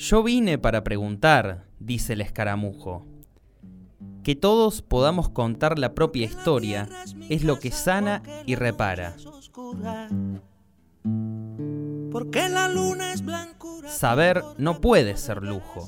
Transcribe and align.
Yo 0.00 0.22
vine 0.22 0.56
para 0.56 0.82
preguntar, 0.82 1.66
dice 1.78 2.14
el 2.14 2.22
escaramujo. 2.22 3.04
Que 4.24 4.34
todos 4.34 4.80
podamos 4.80 5.28
contar 5.28 5.78
la 5.78 5.92
propia 5.92 6.24
historia 6.24 6.88
es 7.28 7.44
lo 7.44 7.58
que 7.58 7.70
sana 7.70 8.22
y 8.46 8.54
repara. 8.54 9.14
Porque 12.10 12.48
la 12.48 12.68
luna 12.68 13.12
es 13.12 13.22
Saber 13.88 14.42
no 14.56 14.80
puede 14.80 15.18
ser 15.18 15.42
lujo. 15.42 15.86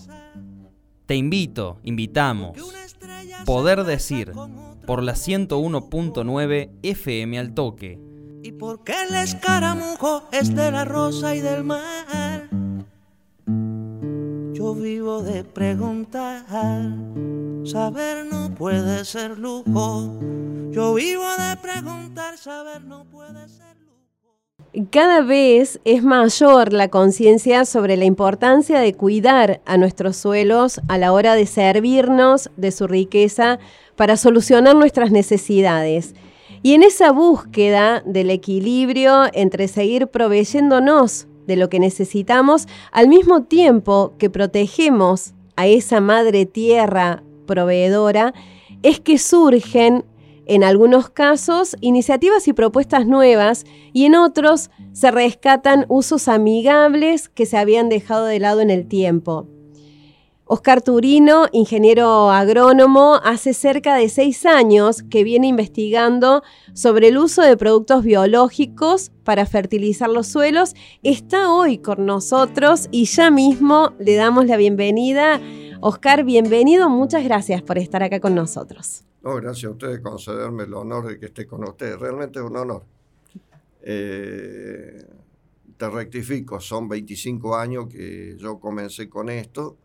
Te 1.06 1.16
invito, 1.16 1.78
invitamos. 1.82 2.58
Poder 3.46 3.84
decir 3.84 4.32
por 4.86 5.02
la 5.02 5.14
101.9 5.14 6.70
FM 6.82 7.38
al 7.38 7.54
toque. 7.54 7.98
Y 8.42 8.52
porque 8.52 8.92
el 9.08 9.14
escaramujo 9.14 10.24
es 10.32 10.54
de 10.54 10.70
la 10.70 10.84
rosa 10.84 11.34
y 11.34 11.40
del 11.40 11.64
mar. 11.64 12.21
Vivo 14.74 15.22
de 15.22 15.44
preguntar. 15.44 16.44
Saber 17.64 18.24
no 18.24 18.54
puede 18.54 19.04
ser 19.04 19.38
lujo. 19.38 20.18
Yo 20.70 20.94
vivo 20.94 21.24
de 21.38 21.56
preguntar. 21.56 22.38
Saber 22.38 22.82
no 22.82 23.04
puede 23.04 23.48
ser 23.48 23.76
lujo. 23.76 24.88
Cada 24.90 25.20
vez 25.20 25.78
es 25.84 26.02
mayor 26.02 26.72
la 26.72 26.88
conciencia 26.88 27.64
sobre 27.64 27.96
la 27.96 28.06
importancia 28.06 28.80
de 28.80 28.94
cuidar 28.94 29.60
a 29.66 29.76
nuestros 29.76 30.16
suelos 30.16 30.80
a 30.88 30.96
la 30.96 31.12
hora 31.12 31.34
de 31.34 31.46
servirnos 31.46 32.50
de 32.56 32.72
su 32.72 32.86
riqueza 32.86 33.58
para 33.96 34.16
solucionar 34.16 34.74
nuestras 34.74 35.10
necesidades. 35.10 36.14
Y 36.62 36.74
en 36.74 36.82
esa 36.82 37.12
búsqueda 37.12 38.02
del 38.06 38.30
equilibrio 38.30 39.24
entre 39.32 39.68
seguir 39.68 40.06
proveyéndonos 40.06 41.26
de 41.46 41.56
lo 41.56 41.68
que 41.68 41.80
necesitamos, 41.80 42.66
al 42.92 43.08
mismo 43.08 43.44
tiempo 43.44 44.14
que 44.18 44.30
protegemos 44.30 45.34
a 45.56 45.66
esa 45.66 46.00
madre 46.00 46.46
tierra 46.46 47.22
proveedora, 47.46 48.32
es 48.82 49.00
que 49.00 49.18
surgen 49.18 50.04
en 50.46 50.64
algunos 50.64 51.08
casos 51.08 51.76
iniciativas 51.80 52.48
y 52.48 52.52
propuestas 52.52 53.06
nuevas 53.06 53.64
y 53.92 54.06
en 54.06 54.16
otros 54.16 54.70
se 54.92 55.10
rescatan 55.10 55.86
usos 55.88 56.28
amigables 56.28 57.28
que 57.28 57.46
se 57.46 57.56
habían 57.56 57.88
dejado 57.88 58.26
de 58.26 58.40
lado 58.40 58.60
en 58.60 58.70
el 58.70 58.86
tiempo. 58.86 59.46
Oscar 60.54 60.82
Turino, 60.82 61.46
ingeniero 61.52 62.30
agrónomo, 62.30 63.18
hace 63.24 63.54
cerca 63.54 63.94
de 63.94 64.10
seis 64.10 64.44
años 64.44 65.02
que 65.02 65.24
viene 65.24 65.46
investigando 65.46 66.42
sobre 66.74 67.08
el 67.08 67.16
uso 67.16 67.40
de 67.40 67.56
productos 67.56 68.04
biológicos 68.04 69.12
para 69.24 69.46
fertilizar 69.46 70.10
los 70.10 70.26
suelos. 70.26 70.74
Está 71.02 71.50
hoy 71.50 71.78
con 71.78 72.04
nosotros 72.04 72.90
y 72.90 73.06
ya 73.06 73.30
mismo 73.30 73.94
le 73.98 74.14
damos 74.14 74.44
la 74.44 74.58
bienvenida. 74.58 75.40
Oscar, 75.80 76.22
bienvenido. 76.22 76.90
Muchas 76.90 77.24
gracias 77.24 77.62
por 77.62 77.78
estar 77.78 78.02
acá 78.02 78.20
con 78.20 78.34
nosotros. 78.34 79.04
No, 79.22 79.36
gracias 79.36 79.64
a 79.64 79.70
ustedes 79.70 80.00
por 80.00 80.10
concederme 80.10 80.64
el 80.64 80.74
honor 80.74 81.06
de 81.06 81.18
que 81.18 81.24
esté 81.24 81.46
con 81.46 81.64
ustedes. 81.64 81.98
Realmente 81.98 82.40
es 82.40 82.44
un 82.44 82.58
honor. 82.58 82.84
Eh, 83.80 85.02
te 85.78 85.88
rectifico, 85.88 86.60
son 86.60 86.90
25 86.90 87.56
años 87.56 87.86
que 87.88 88.36
yo 88.36 88.60
comencé 88.60 89.08
con 89.08 89.30
esto 89.30 89.78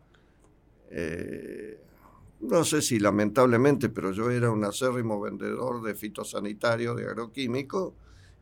eh, 0.90 1.80
no 2.40 2.64
sé 2.64 2.82
si 2.82 2.98
lamentablemente, 2.98 3.88
pero 3.88 4.12
yo 4.12 4.30
era 4.30 4.50
un 4.50 4.64
acérrimo 4.64 5.20
vendedor 5.20 5.82
de 5.82 5.94
fitosanitario, 5.94 6.94
de 6.94 7.06
agroquímico, 7.06 7.94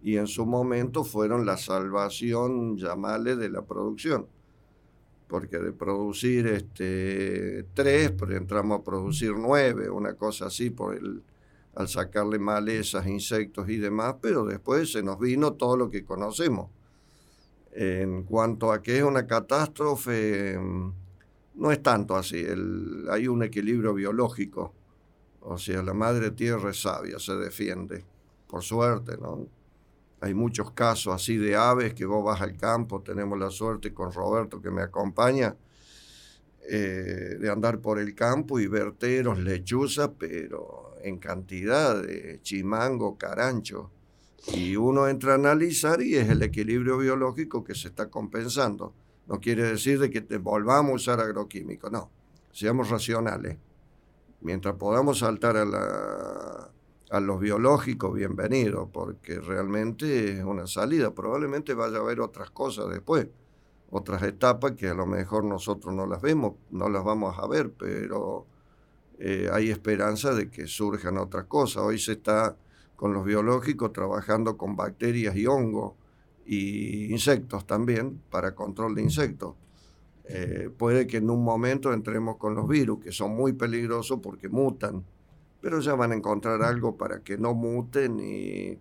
y 0.02 0.18
en 0.18 0.26
su 0.26 0.44
momento 0.44 1.02
fueron 1.02 1.46
la 1.46 1.56
salvación, 1.56 2.76
llamale, 2.76 3.36
de 3.36 3.48
la 3.48 3.62
producción. 3.62 4.26
Porque 5.26 5.58
de 5.58 5.72
producir 5.72 6.46
este, 6.46 7.64
tres, 7.74 8.12
pues 8.12 8.30
entramos 8.32 8.80
a 8.80 8.84
producir 8.84 9.32
nueve, 9.36 9.90
una 9.90 10.14
cosa 10.14 10.46
así, 10.46 10.70
por 10.70 10.94
el, 10.94 11.22
al 11.74 11.88
sacarle 11.88 12.38
malezas, 12.38 13.06
insectos 13.06 13.68
y 13.68 13.78
demás, 13.78 14.16
pero 14.20 14.44
después 14.44 14.92
se 14.92 15.02
nos 15.02 15.18
vino 15.18 15.54
todo 15.54 15.76
lo 15.76 15.90
que 15.90 16.04
conocemos. 16.04 16.70
En 17.72 18.22
cuanto 18.22 18.72
a 18.72 18.82
que 18.82 18.98
es 18.98 19.02
una 19.02 19.26
catástrofe, 19.26 20.58
no 21.56 21.72
es 21.72 21.82
tanto 21.82 22.16
así, 22.16 22.44
hay 23.10 23.28
un 23.28 23.42
equilibrio 23.42 23.94
biológico, 23.94 24.74
o 25.40 25.58
sea, 25.58 25.82
la 25.82 25.94
madre 25.94 26.30
tierra 26.30 26.70
es 26.70 26.82
sabia, 26.82 27.18
se 27.18 27.34
defiende, 27.34 28.04
por 28.46 28.62
suerte, 28.62 29.16
¿no? 29.16 29.46
Hay 30.20 30.34
muchos 30.34 30.72
casos 30.72 31.14
así 31.14 31.36
de 31.36 31.56
aves 31.56 31.94
que 31.94 32.06
vos 32.06 32.24
vas 32.24 32.40
al 32.40 32.56
campo, 32.56 33.02
tenemos 33.02 33.38
la 33.38 33.50
suerte 33.50 33.92
con 33.92 34.12
Roberto 34.12 34.60
que 34.60 34.70
me 34.70 34.82
acompaña, 34.82 35.56
eh, 36.68 37.36
de 37.38 37.50
andar 37.50 37.80
por 37.80 37.98
el 37.98 38.14
campo 38.14 38.58
y 38.58 38.66
verteros, 38.66 39.38
lechuza, 39.38 40.12
pero 40.14 40.94
en 41.02 41.18
cantidad 41.18 42.02
de 42.02 42.40
chimango, 42.42 43.16
carancho. 43.16 43.92
Y 44.52 44.74
uno 44.74 45.06
entra 45.06 45.32
a 45.32 45.34
analizar 45.36 46.02
y 46.02 46.16
es 46.16 46.28
el 46.28 46.42
equilibrio 46.42 46.98
biológico 46.98 47.62
que 47.62 47.74
se 47.74 47.88
está 47.88 48.10
compensando. 48.10 48.94
No 49.26 49.40
quiere 49.40 49.64
decir 49.64 49.98
de 49.98 50.10
que 50.10 50.20
te 50.20 50.38
volvamos 50.38 50.92
a 50.92 50.94
usar 50.94 51.20
agroquímicos, 51.20 51.90
no. 51.90 52.10
Seamos 52.52 52.90
racionales. 52.90 53.58
Mientras 54.40 54.76
podamos 54.76 55.18
saltar 55.18 55.56
a, 55.56 57.20
los 57.20 57.40
biológicos, 57.40 58.14
bienvenido, 58.14 58.88
porque 58.92 59.40
realmente 59.40 60.38
es 60.38 60.44
una 60.44 60.66
salida. 60.66 61.12
Probablemente 61.12 61.74
vaya 61.74 61.98
a 61.98 62.00
haber 62.00 62.20
otras 62.20 62.50
cosas 62.50 62.88
después, 62.88 63.26
otras 63.90 64.22
etapas 64.22 64.72
que 64.72 64.88
a 64.88 64.94
lo 64.94 65.06
mejor 65.06 65.44
nosotros 65.44 65.94
no 65.94 66.06
las 66.06 66.22
vemos, 66.22 66.54
no 66.70 66.88
las 66.88 67.02
vamos 67.02 67.36
a 67.38 67.46
ver, 67.48 67.72
pero 67.72 68.46
eh, 69.18 69.48
hay 69.52 69.70
esperanza 69.70 70.34
de 70.34 70.50
que 70.50 70.66
surjan 70.66 71.18
otras 71.18 71.46
cosas. 71.46 71.82
Hoy 71.82 71.98
se 71.98 72.12
está 72.12 72.56
con 72.94 73.12
los 73.12 73.24
biológicos 73.24 73.92
trabajando 73.92 74.56
con 74.56 74.76
bacterias 74.76 75.34
y 75.36 75.46
hongos 75.46 75.94
y 76.46 77.12
insectos 77.12 77.66
también 77.66 78.20
para 78.30 78.54
control 78.54 78.94
de 78.94 79.02
insectos. 79.02 79.54
Eh, 80.28 80.70
puede 80.76 81.06
que 81.06 81.18
en 81.18 81.30
un 81.30 81.44
momento 81.44 81.92
entremos 81.92 82.36
con 82.36 82.54
los 82.54 82.68
virus, 82.68 83.00
que 83.02 83.12
son 83.12 83.36
muy 83.36 83.52
peligrosos 83.52 84.20
porque 84.22 84.48
mutan, 84.48 85.04
pero 85.60 85.80
ya 85.80 85.94
van 85.94 86.12
a 86.12 86.16
encontrar 86.16 86.62
algo 86.62 86.96
para 86.96 87.20
que 87.20 87.38
no 87.38 87.54
muten 87.54 88.18
y, 88.20 88.78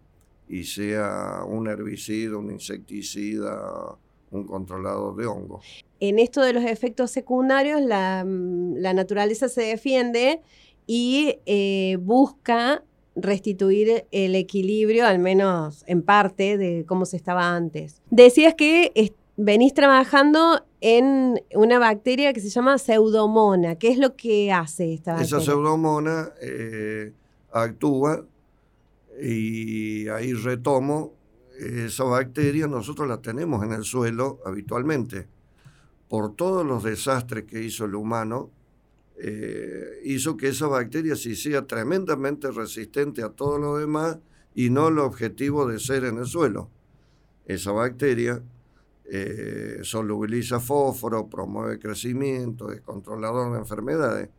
y 0.47 0.63
sea 0.63 1.43
un 1.47 1.67
herbicida, 1.67 2.37
un 2.37 2.51
insecticida, 2.51 3.97
un 4.31 4.45
controlador 4.45 5.15
de 5.15 5.25
hongos. 5.25 5.83
En 5.99 6.19
esto 6.19 6.41
de 6.41 6.53
los 6.53 6.63
efectos 6.63 7.11
secundarios, 7.11 7.81
la, 7.81 8.25
la 8.25 8.93
naturaleza 8.93 9.47
se 9.47 9.61
defiende 9.61 10.41
y 10.87 11.39
eh, 11.45 11.97
busca 12.01 12.83
restituir 13.15 14.05
el 14.11 14.35
equilibrio, 14.35 15.05
al 15.05 15.19
menos 15.19 15.83
en 15.87 16.01
parte, 16.01 16.57
de 16.57 16.85
cómo 16.87 17.05
se 17.05 17.17
estaba 17.17 17.55
antes. 17.55 18.01
Decías 18.09 18.55
que 18.55 18.91
venís 19.37 19.73
trabajando 19.73 20.65
en 20.81 21.41
una 21.53 21.79
bacteria 21.79 22.33
que 22.33 22.39
se 22.39 22.49
llama 22.49 22.77
pseudomona. 22.77 23.75
¿Qué 23.75 23.89
es 23.89 23.97
lo 23.97 24.15
que 24.15 24.51
hace 24.51 24.93
esta 24.93 25.13
bacteria? 25.13 25.37
Esa 25.37 25.45
pseudomona 25.45 26.29
eh, 26.41 27.13
actúa 27.51 28.25
y 29.21 30.07
ahí 30.09 30.33
retomo, 30.33 31.13
esa 31.57 32.03
bacteria 32.03 32.67
nosotros 32.67 33.07
la 33.07 33.21
tenemos 33.21 33.63
en 33.63 33.71
el 33.71 33.83
suelo 33.83 34.39
habitualmente. 34.45 35.27
Por 36.09 36.35
todos 36.35 36.65
los 36.65 36.83
desastres 36.83 37.45
que 37.45 37.63
hizo 37.63 37.85
el 37.85 37.95
humano, 37.95 38.51
eh, 39.17 40.01
hizo 40.03 40.35
que 40.35 40.49
esa 40.49 40.67
bacteria 40.67 41.15
se 41.15 41.29
hiciera 41.29 41.65
tremendamente 41.65 42.51
resistente 42.51 43.23
a 43.23 43.29
todo 43.29 43.57
lo 43.57 43.77
demás 43.77 44.17
y 44.53 44.69
no 44.69 44.89
el 44.89 44.99
objetivo 44.99 45.67
de 45.67 45.79
ser 45.79 46.03
en 46.05 46.17
el 46.17 46.25
suelo. 46.25 46.69
Esa 47.45 47.71
bacteria 47.71 48.41
eh, 49.05 49.79
solubiliza 49.83 50.59
fósforo, 50.59 51.27
promueve 51.29 51.79
crecimiento, 51.79 52.71
es 52.71 52.81
controlador 52.81 53.53
de 53.53 53.59
enfermedades, 53.59 54.29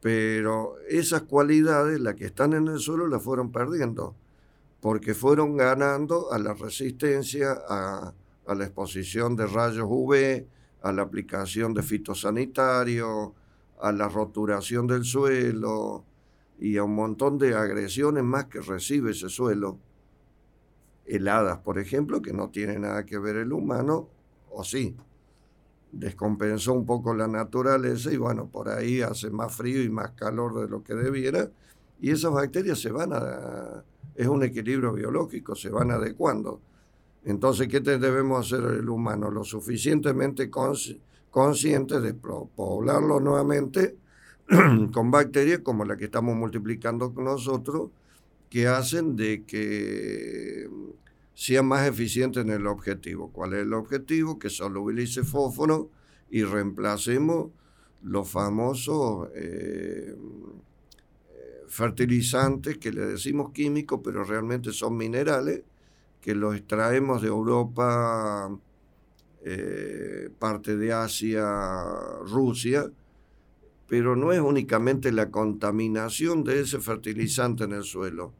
pero 0.00 0.76
esas 0.88 1.22
cualidades, 1.22 2.00
las 2.00 2.14
que 2.14 2.26
están 2.26 2.52
en 2.52 2.68
el 2.68 2.80
suelo, 2.80 3.06
las 3.06 3.22
fueron 3.22 3.52
perdiendo, 3.52 4.14
porque 4.80 5.14
fueron 5.14 5.56
ganando 5.56 6.30
a 6.30 6.38
la 6.38 6.52
resistencia 6.52 7.52
a, 7.68 8.12
a 8.46 8.54
la 8.54 8.64
exposición 8.64 9.34
de 9.36 9.46
rayos 9.46 9.86
UV, 9.88 10.44
a 10.82 10.92
la 10.92 11.02
aplicación 11.02 11.72
de 11.72 11.82
fitosanitarios, 11.82 13.30
a 13.84 13.92
la 13.92 14.08
roturación 14.08 14.86
del 14.86 15.04
suelo 15.04 16.04
y 16.58 16.78
a 16.78 16.84
un 16.84 16.94
montón 16.94 17.36
de 17.36 17.54
agresiones 17.54 18.24
más 18.24 18.46
que 18.46 18.62
recibe 18.62 19.10
ese 19.10 19.28
suelo. 19.28 19.78
Heladas, 21.04 21.58
por 21.58 21.78
ejemplo, 21.78 22.22
que 22.22 22.32
no 22.32 22.48
tiene 22.48 22.78
nada 22.78 23.04
que 23.04 23.18
ver 23.18 23.36
el 23.36 23.52
humano, 23.52 24.08
o 24.50 24.64
sí. 24.64 24.96
Descompensó 25.92 26.72
un 26.72 26.86
poco 26.86 27.12
la 27.12 27.28
naturaleza 27.28 28.10
y 28.10 28.16
bueno, 28.16 28.46
por 28.46 28.70
ahí 28.70 29.02
hace 29.02 29.28
más 29.28 29.54
frío 29.54 29.82
y 29.82 29.90
más 29.90 30.12
calor 30.12 30.62
de 30.62 30.68
lo 30.68 30.82
que 30.82 30.94
debiera. 30.94 31.50
Y 32.00 32.10
esas 32.10 32.32
bacterias 32.32 32.80
se 32.80 32.90
van 32.90 33.12
a... 33.12 33.84
es 34.14 34.26
un 34.26 34.44
equilibrio 34.44 34.94
biológico, 34.94 35.54
se 35.54 35.68
van 35.68 35.90
adecuando. 35.90 36.58
Entonces, 37.22 37.68
¿qué 37.68 37.80
debemos 37.80 38.46
hacer 38.46 38.64
el 38.64 38.88
humano? 38.88 39.30
Lo 39.30 39.44
suficientemente 39.44 40.48
conscientes 41.34 42.00
de 42.00 42.14
poblarlo 42.14 43.18
nuevamente 43.18 43.96
con 44.92 45.10
bacterias 45.10 45.58
como 45.64 45.84
la 45.84 45.96
que 45.96 46.04
estamos 46.04 46.36
multiplicando 46.36 47.12
con 47.12 47.24
nosotros, 47.24 47.90
que 48.48 48.68
hacen 48.68 49.16
de 49.16 49.42
que 49.42 50.70
sea 51.34 51.64
más 51.64 51.88
eficiente 51.88 52.38
en 52.38 52.50
el 52.50 52.68
objetivo. 52.68 53.32
¿Cuál 53.32 53.54
es 53.54 53.62
el 53.62 53.72
objetivo? 53.72 54.38
Que 54.38 54.48
solubilice 54.48 55.24
fósforo 55.24 55.90
y 56.30 56.44
reemplacemos 56.44 57.50
los 58.02 58.30
famosos 58.30 59.28
eh, 59.34 60.14
fertilizantes 61.66 62.78
que 62.78 62.92
le 62.92 63.06
decimos 63.06 63.50
químicos, 63.50 64.02
pero 64.04 64.22
realmente 64.22 64.70
son 64.70 64.96
minerales, 64.96 65.62
que 66.20 66.36
los 66.36 66.54
extraemos 66.54 67.22
de 67.22 67.26
Europa, 67.28 68.56
eh, 69.46 70.30
parte 70.38 70.74
de 70.76 70.92
Asia, 70.92 71.44
Rusia, 72.22 72.90
pero 73.86 74.16
no 74.16 74.32
es 74.32 74.40
únicamente 74.40 75.12
la 75.12 75.30
contaminación 75.30 76.42
de 76.44 76.60
ese 76.60 76.80
fertilizante 76.80 77.64
en 77.64 77.72
el 77.72 77.84
suelo. 77.84 78.32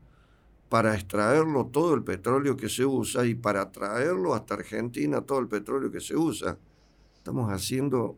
Para 0.71 0.95
extraerlo 0.95 1.67
todo 1.67 1.95
el 1.95 2.03
petróleo 2.03 2.57
que 2.57 2.71
se 2.71 2.87
usa 2.87 3.27
y 3.27 3.35
para 3.35 3.71
traerlo 3.71 4.35
hasta 4.35 4.55
Argentina 4.55 5.21
todo 5.21 5.41
el 5.41 5.49
petróleo 5.49 5.91
que 5.91 6.01
se 6.01 6.17
usa. 6.17 6.57
Estamos 7.15 7.53
haciendo 7.53 8.17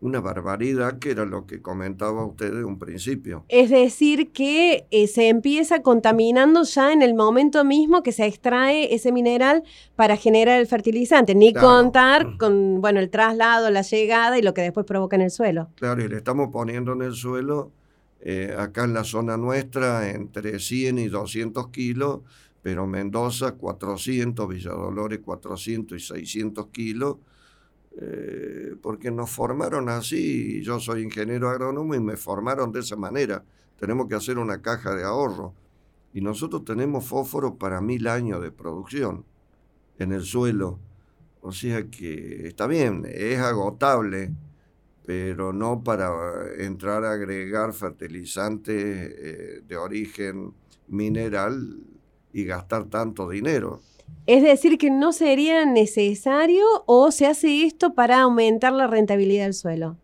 una 0.00 0.20
barbaridad 0.20 0.98
que 0.98 1.10
era 1.10 1.24
lo 1.24 1.46
que 1.46 1.62
comentaba 1.62 2.24
usted 2.24 2.52
de 2.52 2.64
un 2.64 2.78
principio. 2.78 3.44
Es 3.48 3.70
decir, 3.70 4.30
que 4.30 4.86
eh, 4.90 5.06
se 5.06 5.28
empieza 5.28 5.82
contaminando 5.82 6.64
ya 6.64 6.92
en 6.92 7.02
el 7.02 7.14
momento 7.14 7.64
mismo 7.64 8.02
que 8.02 8.12
se 8.12 8.26
extrae 8.26 8.94
ese 8.94 9.10
mineral 9.10 9.62
para 9.94 10.16
generar 10.16 10.60
el 10.60 10.66
fertilizante, 10.66 11.34
ni 11.34 11.54
contar 11.54 12.26
mm. 12.26 12.38
con 12.38 12.80
bueno, 12.80 13.00
el 13.00 13.08
traslado, 13.08 13.70
la 13.70 13.82
llegada 13.82 14.38
y 14.38 14.42
lo 14.42 14.52
que 14.52 14.62
después 14.62 14.84
provoca 14.84 15.16
en 15.16 15.22
el 15.22 15.30
suelo. 15.30 15.70
Claro, 15.76 16.04
y 16.04 16.08
le 16.08 16.16
estamos 16.16 16.50
poniendo 16.52 16.92
en 16.92 17.02
el 17.02 17.14
suelo, 17.14 17.72
eh, 18.20 18.54
acá 18.58 18.84
en 18.84 18.92
la 18.92 19.04
zona 19.04 19.38
nuestra, 19.38 20.10
entre 20.10 20.58
100 20.58 20.98
y 20.98 21.08
200 21.08 21.68
kilos, 21.68 22.20
pero 22.60 22.86
Mendoza 22.86 23.52
400, 23.52 24.46
Villadolores 24.46 25.20
400 25.20 25.96
y 25.96 26.04
600 26.04 26.66
kilos 26.66 27.16
eh, 27.98 28.76
porque 28.82 29.10
nos 29.10 29.30
formaron 29.30 29.88
así, 29.88 30.62
yo 30.62 30.78
soy 30.80 31.02
ingeniero 31.02 31.48
agrónomo 31.48 31.94
y 31.94 32.00
me 32.00 32.16
formaron 32.16 32.70
de 32.72 32.80
esa 32.80 32.96
manera. 32.96 33.42
Tenemos 33.78 34.06
que 34.06 34.14
hacer 34.14 34.38
una 34.38 34.60
caja 34.60 34.94
de 34.94 35.04
ahorro. 35.04 35.54
Y 36.12 36.20
nosotros 36.20 36.64
tenemos 36.64 37.06
fósforo 37.06 37.56
para 37.56 37.80
mil 37.80 38.06
años 38.06 38.42
de 38.42 38.50
producción 38.50 39.24
en 39.98 40.12
el 40.12 40.22
suelo. 40.22 40.78
O 41.40 41.52
sea 41.52 41.88
que 41.88 42.46
está 42.48 42.66
bien, 42.66 43.06
es 43.08 43.38
agotable, 43.38 44.32
pero 45.04 45.52
no 45.52 45.82
para 45.84 46.10
entrar 46.58 47.04
a 47.04 47.12
agregar 47.12 47.72
fertilizantes 47.72 48.74
eh, 48.76 49.60
de 49.66 49.76
origen 49.76 50.52
mineral 50.88 51.78
y 52.32 52.44
gastar 52.44 52.86
tanto 52.86 53.28
dinero. 53.28 53.80
Es 54.26 54.42
decir, 54.42 54.76
que 54.76 54.90
no 54.90 55.12
sería 55.12 55.64
necesario 55.64 56.64
o 56.86 57.12
se 57.12 57.26
hace 57.26 57.62
esto 57.64 57.94
para 57.94 58.22
aumentar 58.22 58.72
la 58.72 58.86
rentabilidad 58.86 59.44
del 59.44 59.54
suelo. 59.54 59.96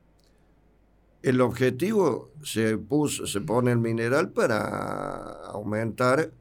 El 1.23 1.41
objetivo 1.41 2.31
se, 2.43 2.79
puso, 2.79 3.27
se 3.27 3.41
pone 3.41 3.73
el 3.73 3.79
mineral 3.79 4.31
para 4.31 5.43
aumentar 5.47 6.33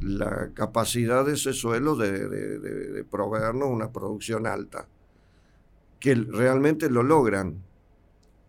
la 0.00 0.50
capacidad 0.54 1.24
de 1.24 1.34
ese 1.34 1.52
suelo 1.52 1.96
de, 1.96 3.04
proveernos 3.10 3.68
una 3.68 3.92
producción 3.92 4.46
alta, 4.46 4.86
que 5.98 6.14
realmente 6.14 6.88
lo 6.90 7.02
logran, 7.02 7.62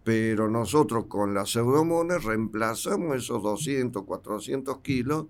pero 0.04 0.50
nosotros 0.50 1.06
con 1.06 1.34
las 1.34 1.52
pseudomonas 1.52 2.24
reemplazamos 2.24 3.18
esos 3.18 3.44
200, 3.44 4.04
400 4.04 4.78
kilos 4.80 5.26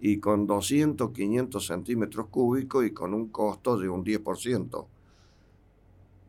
y 0.00 0.18
con 0.18 0.46
200, 0.46 1.10
500 1.10 1.66
centímetros 1.66 2.26
cúbicos 2.28 2.86
y 2.86 2.90
con 2.92 3.14
un 3.14 3.28
costo 3.28 3.78
de 3.78 3.88
un 3.88 4.04
10%. 4.04 4.86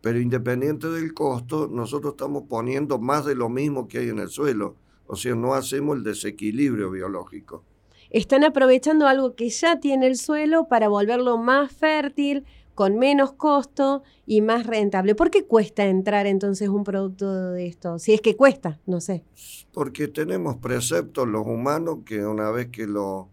Pero 0.01 0.19
independiente 0.19 0.87
del 0.87 1.13
costo, 1.13 1.67
nosotros 1.67 2.13
estamos 2.13 2.43
poniendo 2.47 2.99
más 2.99 3.25
de 3.25 3.35
lo 3.35 3.49
mismo 3.49 3.87
que 3.87 3.99
hay 3.99 4.09
en 4.09 4.19
el 4.19 4.29
suelo, 4.29 4.75
o 5.07 5.15
sea, 5.15 5.35
no 5.35 5.53
hacemos 5.53 5.97
el 5.97 6.03
desequilibrio 6.03 6.91
biológico. 6.91 7.63
Están 8.09 8.43
aprovechando 8.43 9.07
algo 9.07 9.35
que 9.35 9.49
ya 9.49 9.79
tiene 9.79 10.07
el 10.07 10.15
suelo 10.15 10.67
para 10.67 10.87
volverlo 10.87 11.37
más 11.37 11.71
fértil, 11.71 12.45
con 12.73 12.97
menos 12.97 13.33
costo 13.33 14.03
y 14.25 14.41
más 14.41 14.65
rentable. 14.65 15.13
¿Por 15.13 15.29
qué 15.31 15.43
cuesta 15.43 15.85
entrar 15.85 16.27
entonces 16.27 16.69
un 16.69 16.85
producto 16.85 17.51
de 17.51 17.67
esto? 17.67 17.99
Si 17.99 18.13
es 18.13 18.21
que 18.21 18.37
cuesta, 18.37 18.79
no 18.85 19.01
sé. 19.01 19.25
Porque 19.73 20.07
tenemos 20.07 20.57
preceptos 20.57 21.27
los 21.27 21.45
humanos 21.45 21.99
que 22.05 22.25
una 22.25 22.49
vez 22.51 22.67
que 22.67 22.87
lo 22.87 23.27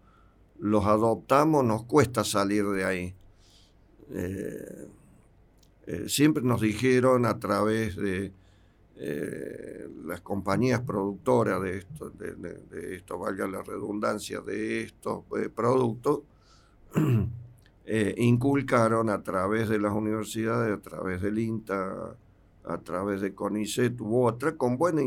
los 0.59 0.85
adoptamos, 0.85 1.63
nos 1.63 1.83
cuesta 1.83 2.23
salir 2.23 2.65
de 2.65 2.83
ahí. 2.83 3.15
Eh, 4.11 4.87
eh, 5.85 6.09
siempre 6.09 6.43
nos 6.43 6.61
dijeron 6.61 7.25
a 7.25 7.39
través 7.39 7.95
de 7.95 8.31
eh, 8.95 9.87
las 10.05 10.21
compañías 10.21 10.81
productoras 10.81 11.61
de 11.61 11.77
esto, 11.77 12.09
de, 12.09 12.95
esto, 12.95 13.17
valga 13.19 13.47
la 13.47 13.61
redundancia, 13.61 14.41
de 14.41 14.83
estos 14.83 15.23
productos, 15.53 16.21
inculcaron 18.17 19.09
a 19.09 19.23
través 19.23 19.69
de 19.69 19.79
las 19.79 19.93
universidades, 19.93 20.77
a 20.77 20.81
través 20.81 21.21
del 21.21 21.39
INTA, 21.39 22.15
a 22.65 22.77
través 22.79 23.21
de 23.21 23.33
CONICET 23.33 24.01
u 24.01 24.25
otra, 24.25 24.55
con 24.55 24.77
buena 24.77 25.01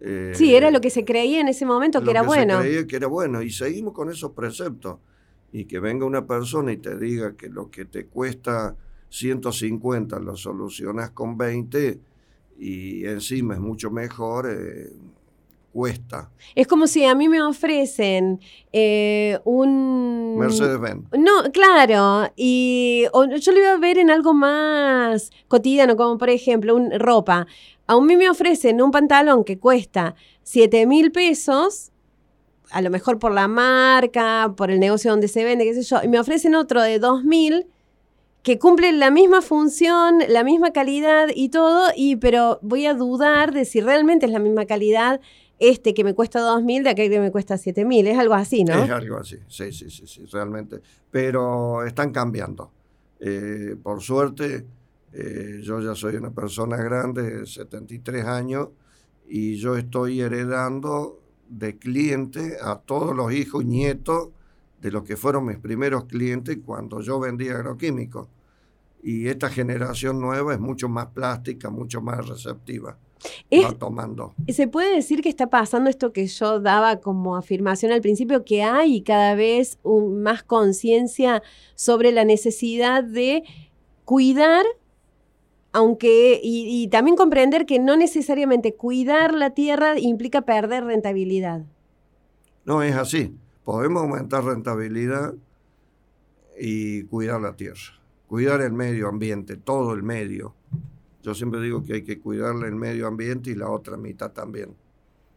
intención, 0.00 0.34
sí, 0.34 0.54
era 0.54 0.70
lo 0.70 0.80
que 0.80 0.90
se 0.90 1.04
creía 1.04 1.40
en 1.40 1.48
ese 1.48 1.66
momento 1.66 2.02
que 2.02 2.10
era 2.10 2.22
bueno. 2.22 2.58
Se 2.58 2.68
creía 2.68 2.86
que 2.86 2.96
era 2.96 3.06
bueno 3.06 3.42
y 3.42 3.50
seguimos 3.50 3.94
con 3.94 4.10
esos 4.10 4.32
preceptos. 4.32 4.98
Y 5.52 5.66
que 5.66 5.78
venga 5.78 6.04
una 6.04 6.26
persona 6.26 6.72
y 6.72 6.78
te 6.78 6.98
diga 6.98 7.36
que 7.36 7.48
lo 7.48 7.70
que 7.70 7.84
te 7.84 8.06
cuesta 8.06 8.76
150 9.08 10.18
lo 10.18 10.36
solucionas 10.36 11.10
con 11.10 11.38
20 11.38 12.00
y 12.58 13.06
encima 13.06 13.54
es 13.54 13.60
mucho 13.60 13.90
mejor, 13.90 14.50
eh, 14.50 14.92
cuesta. 15.74 16.30
Es 16.54 16.68
como 16.68 16.86
si 16.86 17.04
a 17.04 17.16
mí 17.16 17.28
me 17.28 17.42
ofrecen 17.42 18.40
eh, 18.72 19.40
un... 19.44 20.36
Mercedes-Benz. 20.38 21.08
No, 21.18 21.50
claro, 21.52 22.32
y 22.36 23.06
yo 23.40 23.52
lo 23.52 23.58
iba 23.58 23.72
a 23.72 23.78
ver 23.78 23.98
en 23.98 24.08
algo 24.08 24.32
más 24.34 25.30
cotidiano, 25.48 25.96
como 25.96 26.16
por 26.16 26.30
ejemplo 26.30 26.76
un, 26.76 26.92
ropa. 26.98 27.48
A 27.88 28.00
mí 28.00 28.16
me 28.16 28.30
ofrecen 28.30 28.80
un 28.80 28.92
pantalón 28.92 29.42
que 29.42 29.58
cuesta 29.58 30.14
7 30.44 30.86
mil 30.86 31.10
pesos, 31.10 31.90
a 32.70 32.80
lo 32.80 32.88
mejor 32.90 33.18
por 33.18 33.32
la 33.32 33.48
marca, 33.48 34.54
por 34.56 34.70
el 34.70 34.78
negocio 34.78 35.10
donde 35.10 35.26
se 35.26 35.42
vende, 35.42 35.64
qué 35.64 35.74
sé 35.74 35.82
yo, 35.82 35.98
y 36.04 36.08
me 36.08 36.20
ofrecen 36.20 36.54
otro 36.54 36.82
de 36.82 37.00
2 37.00 37.24
mil 37.24 37.66
que 38.44 38.58
cumple 38.58 38.92
la 38.92 39.10
misma 39.10 39.40
función, 39.40 40.18
la 40.28 40.44
misma 40.44 40.70
calidad 40.70 41.28
y 41.34 41.48
todo, 41.48 41.88
y 41.96 42.16
pero 42.16 42.58
voy 42.60 42.86
a 42.86 42.92
dudar 42.92 43.52
de 43.52 43.64
si 43.64 43.80
realmente 43.80 44.26
es 44.26 44.32
la 44.32 44.38
misma 44.38 44.66
calidad 44.66 45.20
este 45.58 45.94
que 45.94 46.04
me 46.04 46.14
cuesta 46.14 46.40
2.000 46.40 46.82
de 46.82 46.90
aquel 46.90 47.10
que 47.10 47.20
me 47.20 47.30
cuesta 47.30 47.54
7.000. 47.56 48.08
Es 48.08 48.18
algo 48.18 48.34
así, 48.34 48.64
¿no? 48.64 48.82
Es 48.82 48.90
algo 48.90 49.18
así, 49.18 49.36
sí, 49.48 49.72
sí, 49.72 49.90
sí, 49.90 50.06
sí, 50.06 50.24
realmente. 50.32 50.80
Pero 51.10 51.84
están 51.84 52.12
cambiando. 52.12 52.70
Eh, 53.20 53.76
por 53.82 54.02
suerte, 54.02 54.66
eh, 55.12 55.60
yo 55.62 55.80
ya 55.80 55.94
soy 55.94 56.16
una 56.16 56.30
persona 56.30 56.76
grande, 56.76 57.46
73 57.46 58.24
años, 58.24 58.68
y 59.28 59.56
yo 59.56 59.76
estoy 59.76 60.20
heredando 60.20 61.20
de 61.48 61.78
cliente 61.78 62.56
a 62.60 62.76
todos 62.76 63.14
los 63.14 63.32
hijos 63.32 63.62
y 63.62 63.66
nietos 63.66 64.28
de 64.80 64.90
los 64.90 65.04
que 65.04 65.16
fueron 65.16 65.46
mis 65.46 65.58
primeros 65.58 66.04
clientes 66.04 66.58
cuando 66.64 67.00
yo 67.00 67.18
vendía 67.20 67.54
agroquímicos. 67.54 68.28
Y 69.02 69.28
esta 69.28 69.48
generación 69.48 70.20
nueva 70.20 70.54
es 70.54 70.60
mucho 70.60 70.88
más 70.88 71.06
plástica, 71.06 71.70
mucho 71.70 72.00
más 72.00 72.26
receptiva. 72.26 72.96
Tomando. 73.78 74.34
¿Se 74.48 74.68
puede 74.68 74.94
decir 74.94 75.22
que 75.22 75.28
está 75.28 75.48
pasando 75.48 75.90
esto 75.90 76.12
que 76.12 76.26
yo 76.26 76.60
daba 76.60 77.00
como 77.00 77.36
afirmación 77.36 77.92
al 77.92 78.00
principio, 78.00 78.44
que 78.44 78.62
hay 78.62 79.02
cada 79.02 79.34
vez 79.34 79.78
más 79.84 80.42
conciencia 80.42 81.42
sobre 81.74 82.12
la 82.12 82.24
necesidad 82.24 83.04
de 83.04 83.44
cuidar 84.04 84.64
aunque, 85.74 86.38
y, 86.40 86.86
también 86.86 87.16
comprender 87.16 87.66
que 87.66 87.80
no 87.80 87.96
necesariamente 87.96 88.76
cuidar 88.76 89.34
la 89.34 89.50
tierra 89.50 89.98
implica 89.98 90.42
perder 90.42 90.84
rentabilidad. 90.84 91.64
No 92.64 92.80
es 92.84 92.94
así. 92.94 93.34
Podemos 93.64 94.02
aumentar 94.02 94.44
rentabilidad 94.44 95.34
y 96.60 97.02
cuidar 97.04 97.40
la 97.40 97.56
tierra, 97.56 97.80
cuidar 98.28 98.60
el 98.60 98.72
medio 98.72 99.08
ambiente, 99.08 99.56
todo 99.56 99.94
el 99.94 100.04
medio. 100.04 100.54
Yo 101.24 101.34
siempre 101.34 101.58
digo 101.62 101.82
que 101.82 101.94
hay 101.94 102.02
que 102.02 102.20
cuidar 102.20 102.54
el 102.54 102.74
medio 102.74 103.06
ambiente 103.06 103.50
y 103.50 103.54
la 103.54 103.70
otra 103.70 103.96
mitad 103.96 104.30
también. 104.32 104.76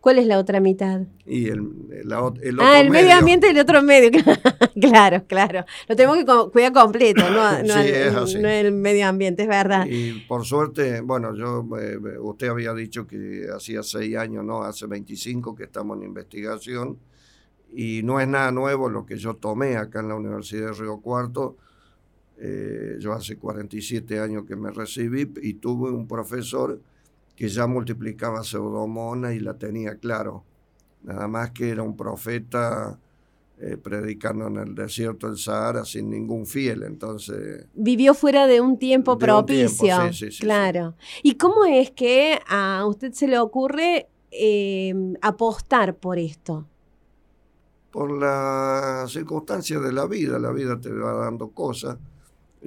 ¿Cuál 0.02 0.20
es 0.20 0.28
la 0.28 0.38
otra 0.38 0.60
mitad? 0.60 1.02
Y 1.26 1.48
el, 1.48 1.70
la 2.04 2.18
el 2.42 2.60
ah, 2.60 2.70
otro 2.70 2.76
el 2.76 2.90
medio 2.90 3.14
ambiente 3.16 3.48
y 3.48 3.52
el 3.52 3.60
otro 3.60 3.82
medio. 3.82 4.12
claro, 4.82 5.24
claro. 5.28 5.64
Lo 5.88 5.96
tenemos 5.96 6.18
que 6.18 6.26
cuidar 6.52 6.74
completo, 6.74 7.22
no, 7.30 7.64
no, 7.64 7.74
Sí, 7.74 7.80
el, 7.80 7.96
es 7.96 8.16
así. 8.16 8.38
no 8.38 8.50
el 8.50 8.74
medio 8.74 9.08
ambiente, 9.08 9.44
es 9.44 9.48
verdad. 9.48 9.86
Y 9.90 10.26
por 10.28 10.46
suerte, 10.46 11.00
bueno, 11.00 11.34
yo, 11.34 11.66
eh, 11.80 11.98
usted 12.20 12.50
había 12.50 12.74
dicho 12.74 13.08
que 13.08 13.48
hacía 13.56 13.82
seis 13.82 14.18
años, 14.18 14.44
no, 14.44 14.64
hace 14.64 14.88
25 14.88 15.56
que 15.56 15.64
estamos 15.64 15.98
en 15.98 16.04
investigación 16.04 17.00
y 17.74 18.02
no 18.04 18.20
es 18.20 18.28
nada 18.28 18.52
nuevo 18.52 18.90
lo 18.90 19.06
que 19.06 19.18
yo 19.18 19.36
tomé 19.36 19.78
acá 19.78 20.02
en 20.02 20.10
la 20.10 20.16
Universidad 20.16 20.68
de 20.68 20.74
Río 20.74 21.00
Cuarto. 21.00 21.56
Eh, 22.40 22.98
yo 23.00 23.14
hace 23.14 23.38
47 23.38 24.20
años 24.20 24.46
que 24.46 24.56
me 24.56 24.72
recibí 24.72 25.32
y 25.42 25.56
tuve 25.56 25.90
un 25.90 26.08
profesor 26.08 26.80
que 27.36 27.50
ya 27.50 27.68
multiplicaba 27.68 28.44
pseudomonas 28.44 29.34
y 29.34 29.40
la 29.40 29.56
tenía 29.56 29.96
claro. 29.96 30.44
Nada 31.04 31.28
más 31.28 31.52
que 31.52 31.70
era 31.70 31.84
un 31.84 31.96
profeta 31.96 33.00
eh, 33.60 33.78
predicando 33.78 34.48
en 34.48 34.58
el 34.58 34.76
desierto 34.76 35.28
del 35.28 35.38
Sahara 35.38 35.86
sin 35.86 36.10
ningún 36.10 36.46
fiel, 36.46 36.84
entonces... 36.84 37.66
Vivió 37.74 38.14
fuera 38.14 38.46
de 38.46 38.62
un 38.62 38.78
tiempo 38.78 39.12
De 39.12 39.16
un 39.16 39.20
propicio. 39.20 39.86
tiempo, 39.86 40.14
sí, 40.14 40.26
sí, 40.26 40.32
sí, 40.32 40.42
claro. 40.42 40.96
¿Y 41.24 41.36
cómo 41.36 41.66
es 41.66 41.92
que 41.92 42.40
a 42.48 42.86
usted 42.86 43.14
se 43.14 43.28
le 43.28 43.40
ocurre 43.40 44.08
eh, 44.32 44.94
apostar 45.22 45.96
por 45.96 46.20
esto? 46.20 46.68
por 47.98 48.12
las 48.12 49.12
circunstancias 49.12 49.82
de 49.82 49.92
la 49.92 50.06
vida, 50.06 50.38
la 50.38 50.52
vida 50.52 50.80
te 50.80 50.92
va 50.92 51.14
dando 51.14 51.50
cosas. 51.50 51.98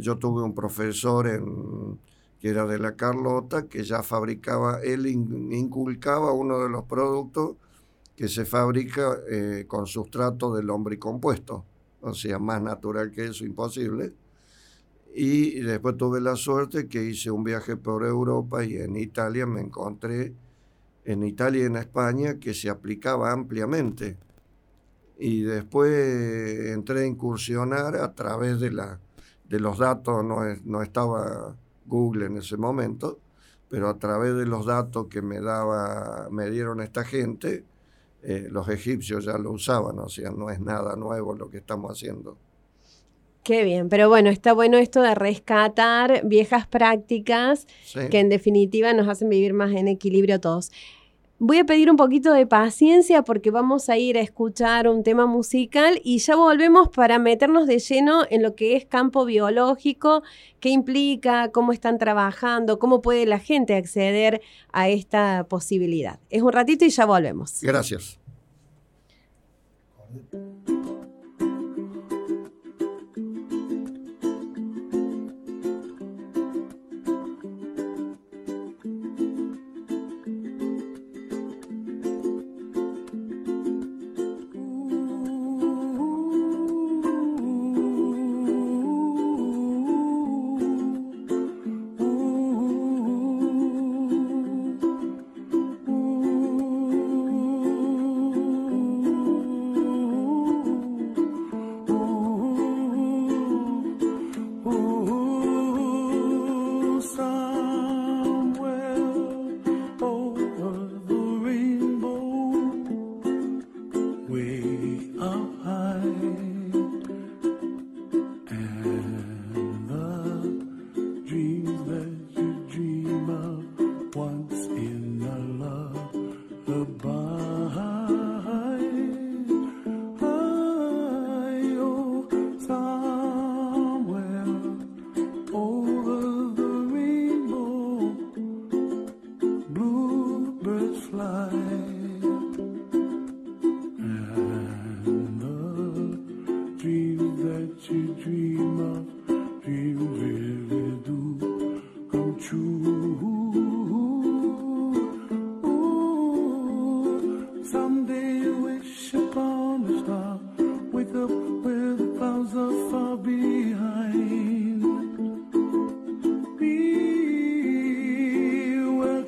Yo 0.00 0.18
tuve 0.18 0.42
un 0.42 0.54
profesor 0.54 1.28
en, 1.28 1.98
que 2.40 2.48
era 2.48 2.66
de 2.66 2.78
la 2.78 2.96
Carlota, 2.96 3.66
que 3.68 3.84
ya 3.84 4.02
fabricaba, 4.02 4.80
él 4.82 5.06
in- 5.06 5.52
inculcaba 5.52 6.32
uno 6.32 6.58
de 6.58 6.68
los 6.68 6.84
productos 6.84 7.56
que 8.16 8.28
se 8.28 8.44
fabrica 8.44 9.18
eh, 9.30 9.64
con 9.66 9.86
sustrato 9.86 10.54
del 10.54 10.70
hombre 10.70 10.98
compuesto, 10.98 11.64
o 12.02 12.14
sea, 12.14 12.38
más 12.38 12.60
natural 12.62 13.10
que 13.10 13.26
eso, 13.26 13.44
imposible. 13.44 14.12
Y 15.14 15.60
después 15.60 15.96
tuve 15.96 16.20
la 16.20 16.36
suerte 16.36 16.86
que 16.88 17.02
hice 17.02 17.30
un 17.30 17.42
viaje 17.44 17.76
por 17.76 18.04
Europa 18.04 18.64
y 18.64 18.76
en 18.76 18.96
Italia 18.96 19.46
me 19.46 19.60
encontré, 19.60 20.34
en 21.04 21.24
Italia 21.24 21.62
y 21.62 21.66
en 21.66 21.76
España, 21.76 22.38
que 22.38 22.54
se 22.54 22.70
aplicaba 22.70 23.32
ampliamente 23.32 24.16
y 25.18 25.42
después 25.42 25.92
entré 26.72 27.02
a 27.02 27.06
incursionar 27.06 27.96
a 27.96 28.14
través 28.14 28.58
de, 28.58 28.70
la, 28.70 28.98
de 29.50 29.60
los 29.60 29.76
datos, 29.78 30.24
no, 30.24 30.46
es- 30.46 30.64
no 30.64 30.80
estaba 30.82 31.54
Google 31.84 32.26
en 32.26 32.38
ese 32.38 32.56
momento, 32.56 33.18
pero 33.68 33.88
a 33.90 33.98
través 33.98 34.34
de 34.36 34.46
los 34.46 34.64
datos 34.64 35.08
que 35.08 35.20
me, 35.22 35.40
daba, 35.40 36.28
me 36.30 36.48
dieron 36.50 36.80
esta 36.80 37.04
gente, 37.04 37.64
eh, 38.22 38.48
los 38.50 38.68
egipcios 38.68 39.24
ya 39.24 39.36
lo 39.38 39.50
usaban, 39.52 39.98
o 39.98 40.08
sea, 40.08 40.30
no 40.30 40.50
es 40.50 40.60
nada 40.60 40.96
nuevo 40.96 41.34
lo 41.34 41.50
que 41.50 41.58
estamos 41.58 41.90
haciendo. 41.92 42.36
Qué 43.42 43.64
bien, 43.64 43.88
pero 43.88 44.08
bueno, 44.08 44.28
está 44.28 44.52
bueno 44.52 44.76
esto 44.76 45.00
de 45.00 45.14
rescatar 45.14 46.22
viejas 46.26 46.66
prácticas 46.66 47.66
Sí. 47.84 48.00
que 48.10 48.20
en 48.20 48.28
definitiva 48.28 48.92
nos 48.92 49.08
hacen 49.08 49.30
vivir 49.30 49.54
más 49.54 49.72
en 49.72 49.88
equilibrio 49.88 50.40
todos. 50.40 50.70
Voy 51.42 51.56
a 51.56 51.64
pedir 51.64 51.90
un 51.90 51.96
poquito 51.96 52.34
de 52.34 52.46
paciencia 52.46 53.22
porque 53.22 53.50
vamos 53.50 53.88
a 53.88 53.96
ir 53.96 54.18
a 54.18 54.20
escuchar 54.20 54.86
un 54.88 55.02
tema 55.02 55.24
musical 55.24 55.98
y 56.04 56.18
ya 56.18 56.36
volvemos 56.36 56.90
para 56.90 57.18
meternos 57.18 57.66
de 57.66 57.78
lleno 57.78 58.24
en 58.28 58.42
lo 58.42 58.54
que 58.54 58.76
es 58.76 58.84
campo 58.84 59.24
biológico, 59.24 60.22
qué 60.60 60.68
implica, 60.68 61.50
cómo 61.50 61.72
están 61.72 61.96
trabajando, 61.96 62.78
cómo 62.78 63.00
puede 63.00 63.24
la 63.24 63.38
gente 63.38 63.74
acceder 63.74 64.42
a 64.70 64.90
esta 64.90 65.46
posibilidad. 65.48 66.20
Es 66.28 66.42
un 66.42 66.52
ratito 66.52 66.84
y 66.84 66.90
ya 66.90 67.06
volvemos. 67.06 67.62
Gracias. 67.62 68.20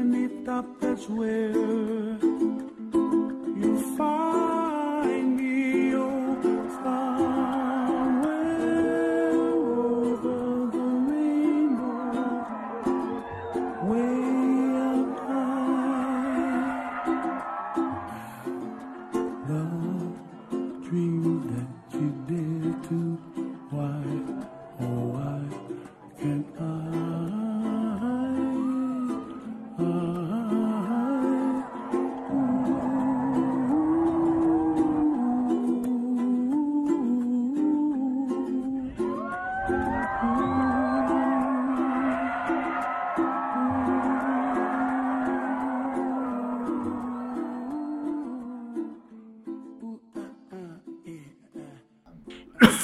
chimney 0.00 0.28
top. 0.46 0.64
That's 0.80 1.08
where 1.08 1.50
you 3.60 3.96
find 3.96 4.39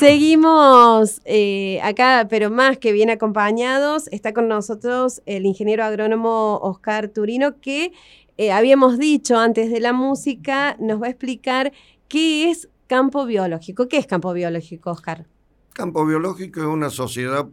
Seguimos 0.06 1.20
eh, 1.24 1.80
acá, 1.82 2.28
pero 2.30 2.48
más 2.48 2.78
que 2.78 2.92
bien 2.92 3.10
acompañados. 3.10 4.06
Está 4.12 4.32
con 4.32 4.46
nosotros 4.46 5.20
el 5.26 5.44
ingeniero 5.46 5.82
agrónomo 5.82 6.60
Oscar 6.62 7.08
Turino, 7.08 7.60
que 7.60 7.92
eh, 8.36 8.52
habíamos 8.52 9.00
dicho 9.00 9.36
antes 9.36 9.68
de 9.68 9.80
la 9.80 9.92
música, 9.92 10.76
nos 10.78 11.02
va 11.02 11.08
a 11.08 11.10
explicar 11.10 11.72
qué 12.06 12.52
es 12.52 12.68
campo 12.86 13.26
biológico. 13.26 13.88
¿Qué 13.88 13.96
es 13.96 14.06
campo 14.06 14.32
biológico, 14.32 14.92
Oscar? 14.92 15.26
Campo 15.72 16.06
biológico 16.06 16.60
es 16.60 16.66
una 16.66 16.90
sociedad, 16.90 17.48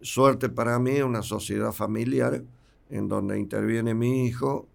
suerte 0.00 0.48
para 0.48 0.80
mí, 0.80 1.00
una 1.02 1.22
sociedad 1.22 1.70
familiar 1.70 2.42
en 2.90 3.06
donde 3.06 3.38
interviene 3.38 3.94
mi 3.94 4.26
hijo, 4.26 4.66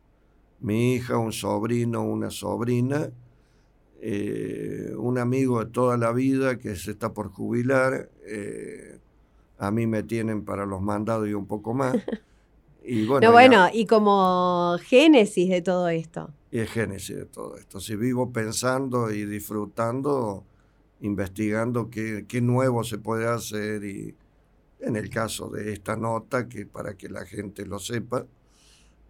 mi 0.61 0.93
hija, 0.93 1.17
un 1.17 1.33
sobrino, 1.33 2.03
una 2.03 2.29
sobrina, 2.29 3.09
eh, 4.03 4.95
un 4.97 5.19
amigo 5.19 5.63
de 5.63 5.71
toda 5.71 5.95
la 5.95 6.11
vida 6.11 6.57
que 6.57 6.75
se 6.75 6.91
está 6.91 7.13
por 7.13 7.29
jubilar. 7.29 8.09
Eh, 8.25 8.99
a 9.59 9.69
mí 9.69 9.85
me 9.85 10.01
tienen 10.01 10.43
para 10.43 10.65
los 10.65 10.81
mandados 10.81 11.27
y 11.29 11.33
un 11.33 11.45
poco 11.45 11.73
más. 11.73 11.95
Y 12.83 13.05
bueno, 13.05 13.31
bueno 13.31 13.67
y 13.71 13.85
como 13.85 14.75
génesis 14.81 15.51
de 15.51 15.61
todo 15.61 15.87
esto. 15.87 16.31
Y 16.49 16.57
es 16.57 16.71
génesis 16.71 17.15
de 17.15 17.25
todo 17.25 17.55
esto. 17.55 17.79
Si 17.79 17.95
vivo 17.95 18.33
pensando 18.33 19.11
y 19.11 19.23
disfrutando, 19.23 20.43
investigando 21.01 21.91
qué, 21.91 22.25
qué 22.27 22.41
nuevo 22.41 22.83
se 22.83 22.97
puede 22.97 23.27
hacer 23.27 23.83
y 23.83 24.15
en 24.79 24.95
el 24.95 25.11
caso 25.11 25.47
de 25.49 25.73
esta 25.73 25.95
nota, 25.95 26.49
que 26.49 26.65
para 26.65 26.95
que 26.95 27.07
la 27.07 27.23
gente 27.23 27.67
lo 27.67 27.77
sepa, 27.77 28.25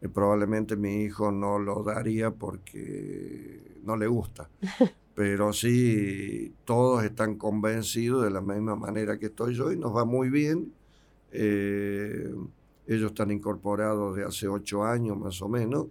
eh, 0.02 0.10
probablemente 0.10 0.76
mi 0.76 1.04
hijo 1.04 1.32
no 1.32 1.58
lo 1.58 1.82
daría 1.84 2.32
porque 2.32 3.61
no 3.84 3.96
le 3.96 4.08
gusta. 4.08 4.50
Pero 5.16 5.52
sí, 5.54 6.54
todos 6.64 7.04
están 7.04 7.36
convencidos 7.36 8.24
de 8.24 8.32
la 8.32 8.42
misma 8.42 8.76
manera 8.76 9.20
que 9.20 9.28
estoy 9.28 9.54
yo 9.54 9.72
y 9.72 9.78
nos 9.78 9.96
va 9.96 10.06
muy 10.06 10.30
bien. 10.30 10.74
Eh, 11.32 12.34
ellos 12.88 13.12
están 13.12 13.32
incorporados 13.32 14.16
de 14.16 14.24
hace 14.24 14.48
ocho 14.48 14.84
años 14.84 15.18
más 15.18 15.42
o 15.42 15.50
menos, 15.50 15.88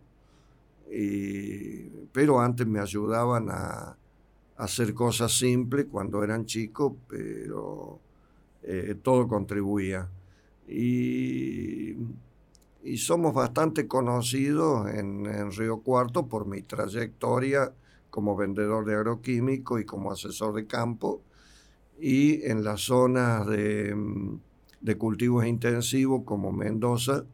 pero 2.12 2.40
antes 2.40 2.66
me 2.66 2.80
ayudaban 2.80 3.48
a, 3.50 3.96
hacer 4.60 4.92
cosas 4.92 5.32
simples 5.32 5.86
cuando 5.90 6.22
eran 6.22 6.44
chicos, 6.44 6.92
pero 7.08 7.98
eh, 8.62 8.94
todo 9.02 9.26
contribuía. 9.26 10.06
Y, 10.68 11.96
somos 12.96 13.34
bastante 13.34 13.86
conocidos 13.86 14.88
en, 14.90 15.26
en, 15.26 15.52
Río 15.52 15.80
Cuarto 15.80 16.26
por 16.26 16.46
mi 16.46 16.62
trayectoria 16.62 17.72
como 18.10 18.36
vendedor 18.36 18.84
de 18.84 18.94
agroquímico 18.94 19.78
y 19.78 19.84
como 19.84 20.10
asesor 20.10 20.54
de 20.54 20.66
campo, 20.66 21.22
y 22.00 22.42
en 22.44 22.64
las 22.64 22.80
zonas 22.80 23.46
de 23.46 23.94
de 24.80 24.96
cultivos 24.96 25.46
intensivos 25.46 26.22
como 26.24 26.52
Mendoza, 26.52 27.24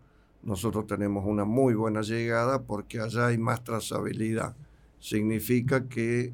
nosotros 0.42 0.86
tenemos 0.86 1.24
una 1.26 1.44
muy 1.44 1.74
buena 1.74 2.02
llegada 2.02 2.62
porque 2.62 3.00
allá 3.00 3.28
hay 3.28 3.38
más 3.38 3.64
trazabilidad. 3.64 4.56
Significa 4.98 5.88
que 5.88 6.32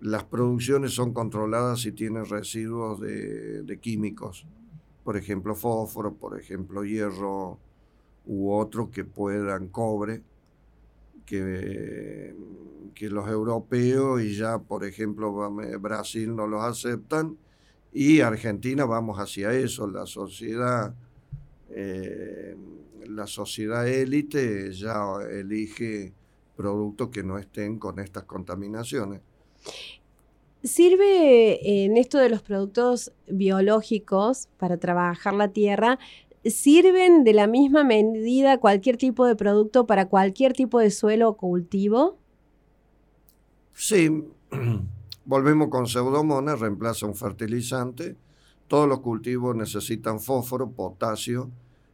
las 0.00 0.24
producciones 0.24 0.92
son 0.92 1.12
controladas 1.12 1.80
si 1.80 1.92
tienen 1.92 2.24
residuos 2.24 3.00
de, 3.00 3.78
químicos, 3.80 4.46
por 5.04 5.16
ejemplo 5.16 5.54
fósforo, 5.54 6.14
por 6.14 6.38
ejemplo 6.38 6.84
hierro 6.84 7.58
u 8.28 8.52
otro 8.52 8.90
que 8.90 9.04
puedan 9.04 9.68
cobre, 9.68 10.22
que, 11.26 12.34
que 12.94 13.10
los 13.10 13.28
europeos 13.28 14.22
y 14.22 14.36
ya 14.36 14.58
por 14.58 14.84
ejemplo 14.84 15.50
Brasil 15.80 16.36
no 16.36 16.46
los 16.46 16.62
aceptan 16.62 17.36
y 17.92 18.20
Argentina 18.20 18.84
vamos 18.84 19.18
hacia 19.18 19.52
eso, 19.52 19.86
la 19.88 20.06
sociedad, 20.06 20.94
eh, 21.70 22.54
la 23.06 23.26
sociedad 23.26 23.88
élite 23.88 24.72
ya 24.72 25.02
elige 25.30 26.12
productos 26.56 27.08
que 27.08 27.22
no 27.22 27.38
estén 27.38 27.78
con 27.78 27.98
estas 27.98 28.24
contaminaciones. 28.24 29.20
¿Sirve 30.62 31.84
en 31.84 31.96
esto 31.96 32.18
de 32.18 32.28
los 32.28 32.42
productos 32.42 33.12
biológicos 33.28 34.48
para 34.58 34.76
trabajar 34.76 35.34
la 35.34 35.48
tierra? 35.48 35.98
¿Sirven 36.50 37.24
de 37.24 37.32
la 37.32 37.46
misma 37.46 37.84
medida 37.84 38.58
cualquier 38.58 38.96
tipo 38.96 39.26
de 39.26 39.36
producto 39.36 39.86
para 39.86 40.08
cualquier 40.08 40.52
tipo 40.52 40.78
de 40.78 40.90
suelo 40.90 41.30
o 41.30 41.36
cultivo? 41.36 42.18
Sí, 43.72 44.24
Volvemos 45.28 45.68
con 45.68 45.86
pseudomonas, 45.86 46.58
reemplaza 46.58 47.04
un 47.04 47.14
fertilizante. 47.14 48.16
Todos 48.66 48.88
los 48.88 49.00
cultivos 49.00 49.54
necesitan 49.54 50.20
fósforo, 50.20 50.70
potasio, 50.70 51.50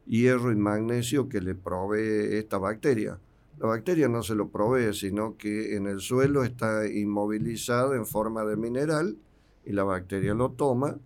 hierro 0.07 0.53
y 0.53 0.55
magnesio 0.55 1.29
que 1.29 1.41
le 1.41 1.57
provee 1.57 2.37
esta 2.37 2.59
bacteria. 2.59 3.19
La 3.59 3.67
bacteria 3.67 4.07
no 4.07 4.23
se 4.23 4.37
lo 4.37 4.51
provee, 4.51 4.95
sino 4.95 5.37
que 5.37 5.75
en 5.75 5.89
el 5.89 5.99
suelo 5.99 6.45
está 6.45 6.87
inmovilizada 6.87 7.97
en 7.97 8.07
forma 8.07 8.45
de 8.45 8.57
mineral 8.57 9.17
y 9.65 9.73
la 9.73 9.83
bacteria 9.83 10.33
lo 10.33 10.53
toma 10.53 10.97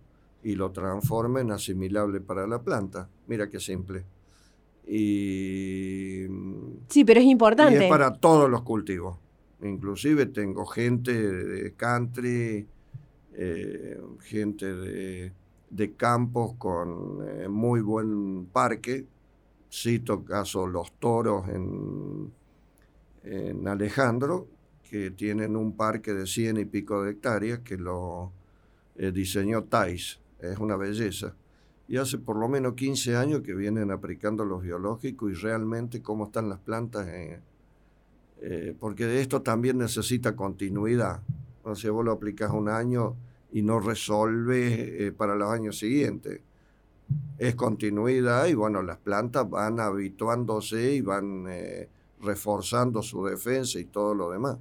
y 0.43 0.55
lo 0.55 0.71
transforma 0.71 1.41
en 1.41 1.51
asimilable 1.51 2.21
para 2.21 2.47
la 2.47 2.61
planta. 2.61 3.09
Mira 3.27 3.49
qué 3.49 3.59
simple. 3.59 4.05
Y, 4.87 6.25
sí, 6.87 7.03
pero 7.05 7.19
es 7.19 7.25
importante. 7.25 7.79
Y 7.79 7.83
es 7.83 7.89
para 7.89 8.13
todos 8.13 8.49
los 8.49 8.63
cultivos. 8.63 9.17
Inclusive 9.61 10.25
tengo 10.27 10.65
gente 10.65 11.11
de 11.13 11.73
country, 11.73 12.65
eh, 13.33 14.01
gente 14.21 14.73
de, 15.69 15.93
campos 15.95 16.53
con 16.57 17.19
eh, 17.27 17.47
muy 17.47 17.81
buen 17.81 18.45
parque. 18.47 19.05
Cito 19.71 20.23
caso 20.25 20.65
los 20.65 20.93
toros 20.93 21.47
en, 21.49 22.31
en 23.23 23.67
Alejandro, 23.67 24.47
que 24.89 25.11
tienen 25.11 25.55
un 25.55 25.75
parque 25.75 26.13
de 26.13 26.25
cien 26.25 26.57
y 26.57 26.65
pico 26.65 27.03
de 27.03 27.11
hectáreas 27.11 27.59
que 27.59 27.77
lo 27.77 28.31
eh, 28.95 29.11
diseñó 29.11 29.63
Thais. 29.65 30.19
Es 30.39 30.57
una 30.59 30.75
belleza. 30.75 31.33
Y 31.87 31.97
hace 31.97 32.17
por 32.17 32.35
lo 32.35 32.47
menos 32.47 32.75
15 32.75 33.15
años 33.15 33.41
que 33.41 33.53
vienen 33.53 33.91
aplicando 33.91 34.45
los 34.45 34.61
biológicos 34.61 35.31
y 35.31 35.35
realmente 35.35 36.01
cómo 36.01 36.25
están 36.25 36.47
las 36.49 36.59
plantas 36.59 37.07
en, 37.07 37.41
eh, 38.41 38.75
porque 38.79 39.19
esto 39.19 39.41
también 39.41 39.77
necesita 39.77 40.35
continuidad. 40.35 41.21
O 41.63 41.75
sea, 41.75 41.91
vos 41.91 42.05
lo 42.05 42.11
aplicas 42.13 42.51
un 42.51 42.69
año 42.69 43.15
y 43.51 43.61
no 43.61 43.79
resuelve 43.79 45.07
eh, 45.07 45.11
para 45.11 45.35
los 45.35 45.49
años 45.51 45.77
siguientes. 45.77 46.41
Es 47.37 47.55
continuidad 47.55 48.45
y 48.47 48.53
bueno, 48.53 48.81
las 48.83 48.97
plantas 48.97 49.49
van 49.49 49.79
habituándose 49.79 50.93
y 50.93 51.01
van 51.01 51.45
eh, 51.49 51.89
reforzando 52.21 53.01
su 53.01 53.25
defensa 53.25 53.79
y 53.79 53.85
todo 53.85 54.13
lo 54.13 54.31
demás. 54.31 54.57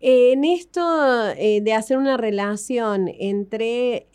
En 0.00 0.44
esto 0.44 1.28
eh, 1.30 1.60
de 1.60 1.74
hacer 1.74 1.98
una 1.98 2.16
relación 2.16 3.08
entre 3.18 4.06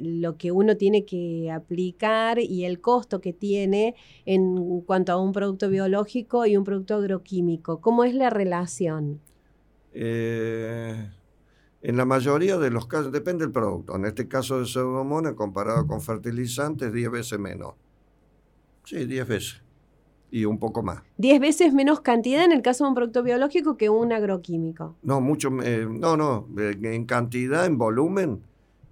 lo 0.00 0.36
que 0.36 0.52
uno 0.52 0.76
tiene 0.76 1.04
que 1.04 1.50
aplicar 1.50 2.38
y 2.38 2.64
el 2.64 2.80
costo 2.80 3.20
que 3.20 3.32
tiene 3.32 3.96
en 4.26 4.80
cuanto 4.82 5.12
a 5.12 5.16
un 5.16 5.32
producto 5.32 5.68
biológico 5.68 6.46
y 6.46 6.56
un 6.56 6.62
producto 6.62 6.94
agroquímico, 6.94 7.80
¿cómo 7.80 8.04
es 8.04 8.14
la 8.14 8.30
relación? 8.30 9.20
Eh, 9.92 11.10
en 11.82 11.96
la 11.96 12.04
mayoría 12.04 12.56
de 12.56 12.70
los 12.70 12.86
casos, 12.86 13.10
depende 13.10 13.44
del 13.44 13.52
producto. 13.52 13.96
En 13.96 14.04
este 14.04 14.28
caso 14.28 14.60
de 14.60 14.66
pseudomonas, 14.66 15.34
comparado 15.34 15.84
con 15.88 16.00
fertilizantes, 16.00 16.92
10 16.92 17.10
veces 17.10 17.38
menos. 17.40 17.74
Sí, 18.84 19.04
10 19.04 19.26
veces 19.26 19.63
y 20.34 20.46
un 20.46 20.58
poco 20.58 20.82
más. 20.82 21.00
¿Diez 21.16 21.38
veces 21.38 21.72
menos 21.72 22.00
cantidad 22.00 22.44
en 22.44 22.50
el 22.50 22.60
caso 22.60 22.82
de 22.82 22.88
un 22.88 22.96
producto 22.96 23.22
biológico 23.22 23.76
que 23.76 23.88
un 23.88 24.12
agroquímico? 24.12 24.96
No, 25.04 25.20
mucho, 25.20 25.48
eh, 25.62 25.86
no, 25.88 26.16
no, 26.16 26.48
en 26.58 27.04
cantidad, 27.04 27.64
en 27.66 27.78
volumen 27.78 28.42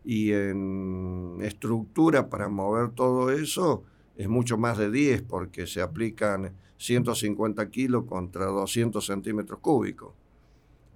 y 0.05 0.31
en 0.31 1.39
estructura 1.43 2.31
para 2.31 2.49
mover 2.49 2.91
todo 2.91 3.33
eso 3.33 3.83
es 4.17 4.29
mucho 4.29 4.57
más 4.57 4.79
de 4.79 4.93
10 4.93 5.23
porque 5.23 5.67
se 5.67 5.83
aplican 5.83 6.53
150 6.77 7.69
kilos 7.71 8.05
contra 8.05 8.47
200 8.47 9.05
centímetros 9.05 9.59
cúbicos. 9.59 10.13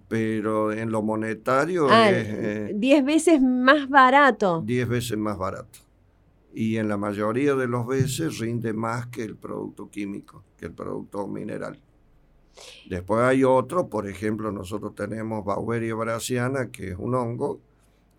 Pero 0.07 0.71
en 0.71 0.93
lo 0.93 1.03
monetario 1.03 1.89
ah, 1.91 2.09
es... 2.09 2.79
10 2.79 2.99
eh, 3.01 3.03
veces 3.03 3.43
más 3.43 3.89
barato. 3.89 4.63
10 4.65 4.89
veces 4.89 5.19
más 5.19 5.37
barato 5.37 5.86
y 6.57 6.79
en 6.79 6.89
la 6.89 6.97
mayoría 6.97 7.55
de 7.55 7.69
los 7.69 7.87
veces 7.87 8.39
rinde 8.39 8.73
más 8.73 9.09
que 9.09 9.23
el 9.23 9.37
producto 9.37 9.91
químico, 9.91 10.43
que 10.57 10.65
el 10.65 10.73
producto 10.73 11.29
mineral. 11.29 11.79
Después 12.89 13.21
hay 13.25 13.45
otro, 13.45 13.91
por 13.91 14.09
ejemplo, 14.09 14.51
nosotros 14.51 14.95
tenemos 14.95 15.45
Baueria 15.45 15.95
brassiana, 15.95 16.71
que 16.71 16.93
es 16.93 16.97
un 16.99 17.15
hongo 17.15 17.61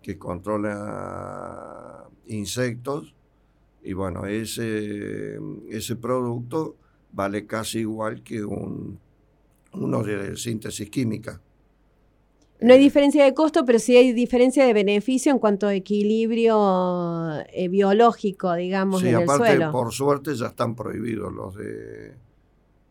que 0.00 0.16
controla 0.16 2.08
insectos, 2.28 3.12
y 3.82 3.92
bueno, 3.92 4.24
ese, 4.26 5.40
ese 5.68 5.96
producto 5.96 6.76
vale 7.10 7.44
casi 7.44 7.80
igual 7.80 8.22
que 8.22 8.44
un, 8.44 9.00
uno 9.72 10.04
de 10.04 10.36
síntesis 10.36 10.88
química. 10.88 11.40
No 12.60 12.72
hay 12.72 12.78
diferencia 12.80 13.24
de 13.24 13.34
costo, 13.34 13.64
pero 13.64 13.78
sí 13.78 13.96
hay 13.96 14.12
diferencia 14.12 14.66
de 14.66 14.72
beneficio 14.72 15.30
en 15.30 15.38
cuanto 15.38 15.68
a 15.68 15.74
equilibrio 15.74 17.40
eh, 17.52 17.68
biológico, 17.68 18.52
digamos, 18.54 19.00
Sí, 19.00 19.08
en 19.08 19.16
el 19.16 19.22
aparte, 19.22 19.46
suelo. 19.46 19.70
por 19.72 19.92
suerte 19.92 20.34
ya 20.34 20.46
están 20.48 20.74
prohibidos 20.74 21.32
los 21.32 21.54
de, 21.54 22.14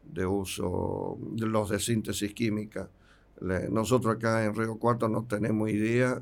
de 0.05 0.25
uso, 0.25 1.17
los 1.37 1.69
de 1.69 1.79
síntesis 1.79 2.33
química. 2.33 2.89
Le- 3.41 3.69
nosotros 3.69 4.15
acá 4.15 4.45
en 4.45 4.55
Río 4.55 4.77
Cuarto 4.77 5.09
no 5.09 5.25
tenemos 5.25 5.69
idea 5.69 6.21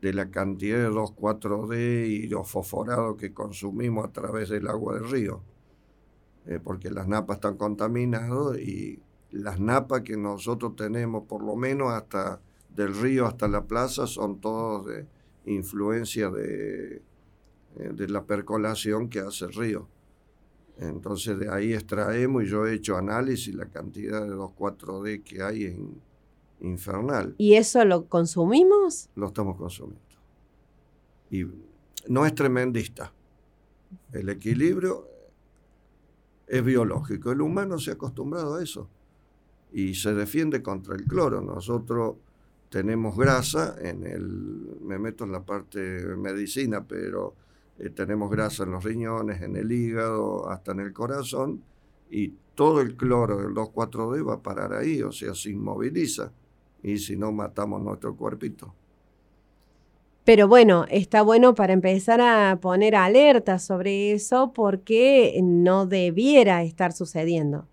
de 0.00 0.12
la 0.12 0.30
cantidad 0.30 0.78
de 0.78 0.88
2,4-D 0.90 2.06
y 2.08 2.26
los 2.26 2.50
fosforados 2.50 3.16
que 3.16 3.32
consumimos 3.32 4.04
a 4.06 4.12
través 4.12 4.48
del 4.48 4.66
agua 4.66 4.94
del 4.94 5.08
río. 5.08 5.40
Eh, 6.46 6.58
porque 6.60 6.90
las 6.90 7.06
napas 7.06 7.36
están 7.36 7.56
contaminadas 7.56 8.58
y 8.58 8.98
las 9.30 9.60
napas 9.60 10.00
que 10.02 10.16
nosotros 10.16 10.74
tenemos, 10.74 11.22
por 11.28 11.44
lo 11.44 11.54
menos 11.54 11.92
hasta 11.92 12.40
del 12.74 12.94
río 12.94 13.26
hasta 13.26 13.48
la 13.48 13.64
plaza, 13.66 14.06
son 14.06 14.40
todos 14.40 14.86
de 14.86 15.06
influencia 15.46 16.30
de, 16.30 16.96
eh, 17.76 17.90
de 17.92 18.08
la 18.08 18.24
percolación 18.24 19.08
que 19.08 19.20
hace 19.20 19.44
el 19.46 19.52
río. 19.52 19.88
Entonces 20.78 21.38
de 21.38 21.50
ahí 21.52 21.74
extraemos 21.74 22.44
y 22.44 22.46
yo 22.46 22.66
he 22.66 22.74
hecho 22.74 22.96
análisis, 22.96 23.54
la 23.54 23.66
cantidad 23.66 24.22
de 24.22 24.30
2,4-D 24.34 25.22
que 25.22 25.42
hay 25.42 25.64
es 25.64 25.74
in- 25.74 26.00
infernal 26.60 27.34
¿Y 27.38 27.54
eso 27.54 27.84
lo 27.84 28.06
consumimos? 28.06 29.10
lo 29.16 29.26
estamos 29.26 29.56
consumiendo. 29.56 30.00
Y 31.30 31.44
no 32.08 32.24
es 32.26 32.34
tremendista. 32.34 33.12
El 34.12 34.28
equilibrio 34.28 35.06
es 36.46 36.64
biológico. 36.64 37.32
El 37.32 37.40
humano 37.40 37.78
se 37.78 37.90
ha 37.90 37.94
acostumbrado 37.94 38.54
a 38.56 38.62
eso 38.62 38.88
y 39.72 39.94
se 39.94 40.14
defiende 40.14 40.62
contra 40.62 40.94
el 40.94 41.04
cloro. 41.04 41.40
Nosotros 41.40 42.16
tenemos 42.72 43.18
grasa 43.18 43.76
en 43.82 44.06
el, 44.06 44.26
me 44.80 44.98
meto 44.98 45.24
en 45.24 45.32
la 45.32 45.42
parte 45.42 45.78
de 45.78 46.16
medicina, 46.16 46.82
pero 46.82 47.34
eh, 47.78 47.90
tenemos 47.90 48.30
grasa 48.30 48.62
en 48.62 48.70
los 48.70 48.82
riñones, 48.82 49.42
en 49.42 49.56
el 49.56 49.70
hígado, 49.70 50.48
hasta 50.48 50.72
en 50.72 50.80
el 50.80 50.92
corazón, 50.94 51.62
y 52.10 52.32
todo 52.54 52.80
el 52.80 52.96
cloro 52.96 53.36
del 53.36 53.50
2,4-D 53.50 54.22
va 54.22 54.34
a 54.34 54.42
parar 54.42 54.72
ahí, 54.72 55.02
o 55.02 55.12
sea, 55.12 55.34
se 55.34 55.50
inmoviliza, 55.50 56.32
y 56.82 56.96
si 56.96 57.14
no 57.14 57.30
matamos 57.30 57.82
nuestro 57.82 58.16
cuerpito. 58.16 58.72
Pero 60.24 60.48
bueno, 60.48 60.86
está 60.88 61.20
bueno 61.20 61.54
para 61.54 61.74
empezar 61.74 62.22
a 62.22 62.58
poner 62.58 62.94
alerta 62.94 63.58
sobre 63.58 64.12
eso 64.12 64.54
porque 64.54 65.38
no 65.42 65.84
debiera 65.84 66.62
estar 66.62 66.92
sucediendo. 66.92 67.66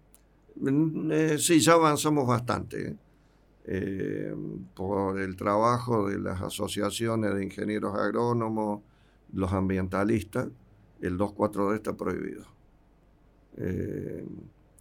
Mm, 0.57 1.09
eh, 1.09 1.37
sí, 1.37 1.61
ya 1.61 1.73
avanzamos 1.73 2.27
bastante. 2.27 2.97
¿Eh? 3.71 4.35
Por 4.73 5.19
el 5.19 5.35
trabajo 5.35 6.09
de 6.09 6.17
las 6.19 6.41
asociaciones 6.41 7.35
de 7.35 7.43
ingenieros 7.43 7.95
agrónomos, 7.95 8.81
los 9.31 9.53
ambientalistas, 9.53 10.47
el 11.01 11.17
2,4-D 11.17 11.75
está 11.75 11.95
prohibido. 11.95 12.45
Eh, 13.57 14.25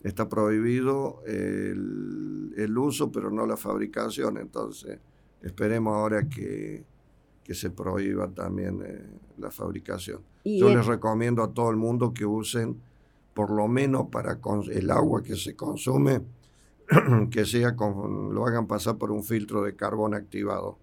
está 0.03 0.29
prohibido 0.29 1.23
el, 1.27 2.55
el 2.57 2.79
uso, 2.79 3.13
pero 3.13 3.31
no 3.31 3.47
la 3.47 3.59
fabricación. 3.59 4.39
Entonces, 4.39 4.99
esperemos 5.43 5.95
ahora 5.95 6.27
que, 6.29 6.85
que 7.45 7.55
se 7.55 7.71
prohíba 7.71 8.29
también 8.29 8.83
eh, 8.85 9.05
la 9.37 9.51
fabricación. 9.51 10.23
Yo 10.45 10.75
les 10.75 10.87
recomiendo 10.87 11.43
a 11.43 11.53
todo 11.53 11.71
el 11.71 11.77
mundo 11.77 12.15
que 12.15 12.25
usen, 12.25 12.81
por 13.35 13.51
lo 13.51 13.69
menos 13.69 14.07
para 14.11 14.39
el 14.71 14.91
agua 14.91 15.23
que 15.23 15.37
se 15.37 15.55
consume, 15.55 16.23
que 17.31 17.45
sea 17.45 17.77
con, 17.77 18.35
lo 18.35 18.47
hagan 18.47 18.67
pasar 18.67 18.97
por 18.97 19.11
un 19.11 19.23
filtro 19.23 19.63
de 19.63 19.77
carbón 19.77 20.15
activado. 20.15 20.79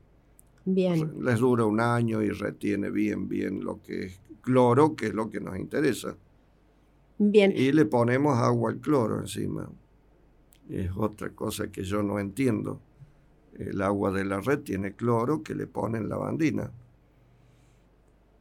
bien, 0.66 1.14
Les 1.20 1.40
dura 1.40 1.66
un 1.66 1.80
año 1.80 2.22
y 2.22 2.30
retiene 2.30 2.90
bien, 2.90 3.28
bien 3.28 3.64
lo 3.64 3.82
que 3.82 4.06
es 4.06 4.22
cloro, 4.42 4.96
que 4.96 5.08
es 5.08 5.14
lo 5.14 5.30
que 5.30 5.40
nos 5.40 5.58
interesa. 5.58 6.16
bien. 7.18 7.54
Y 7.56 7.72
le 7.72 7.86
ponemos 7.86 8.38
agua 8.38 8.72
al 8.72 8.80
cloro 8.80 9.20
encima. 9.20 9.70
Es 10.70 10.92
otra 10.96 11.30
cosa 11.30 11.72
que 11.72 11.84
yo 11.84 12.04
no 12.04 12.20
entiendo. 12.20 12.80
El 13.58 13.82
agua 13.82 14.12
de 14.12 14.26
la 14.26 14.42
red 14.42 14.60
tiene 14.60 14.94
cloro 14.94 15.42
que 15.42 15.56
le 15.56 15.66
ponen 15.66 16.10
lavandina. 16.10 16.72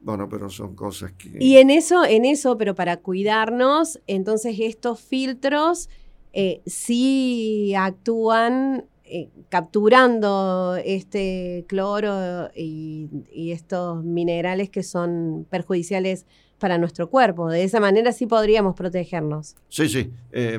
Bueno, 0.01 0.29
pero 0.29 0.51
son 0.51 0.75
cosas 0.75 1.13
que... 1.13 1.39
Y 1.41 1.57
en 1.57 1.71
eso, 1.71 2.05
en 2.05 2.27
eso, 2.27 2.59
pero 2.59 2.75
para 2.75 2.99
cuidarnos, 2.99 4.01
entonces 4.07 4.57
estos 4.61 5.01
filtros 5.01 5.89
eh, 6.37 6.63
sí 6.67 7.75
actúan 7.77 8.87
eh, 9.05 9.31
capturando 9.51 10.77
este 10.85 11.65
cloro 11.69 12.51
y, 12.57 13.09
estos 13.53 14.03
minerales 14.03 14.69
que 14.69 14.83
son 14.83 15.47
perjudiciales 15.49 16.27
para 16.59 16.77
nuestro 16.77 17.09
cuerpo. 17.09 17.49
De 17.49 17.63
esa 17.63 17.79
manera 17.79 18.11
sí 18.11 18.27
podríamos 18.27 18.75
protegernos. 18.75 19.55
Sí, 19.69 19.89
sí. 19.89 20.11
Eh, 20.33 20.59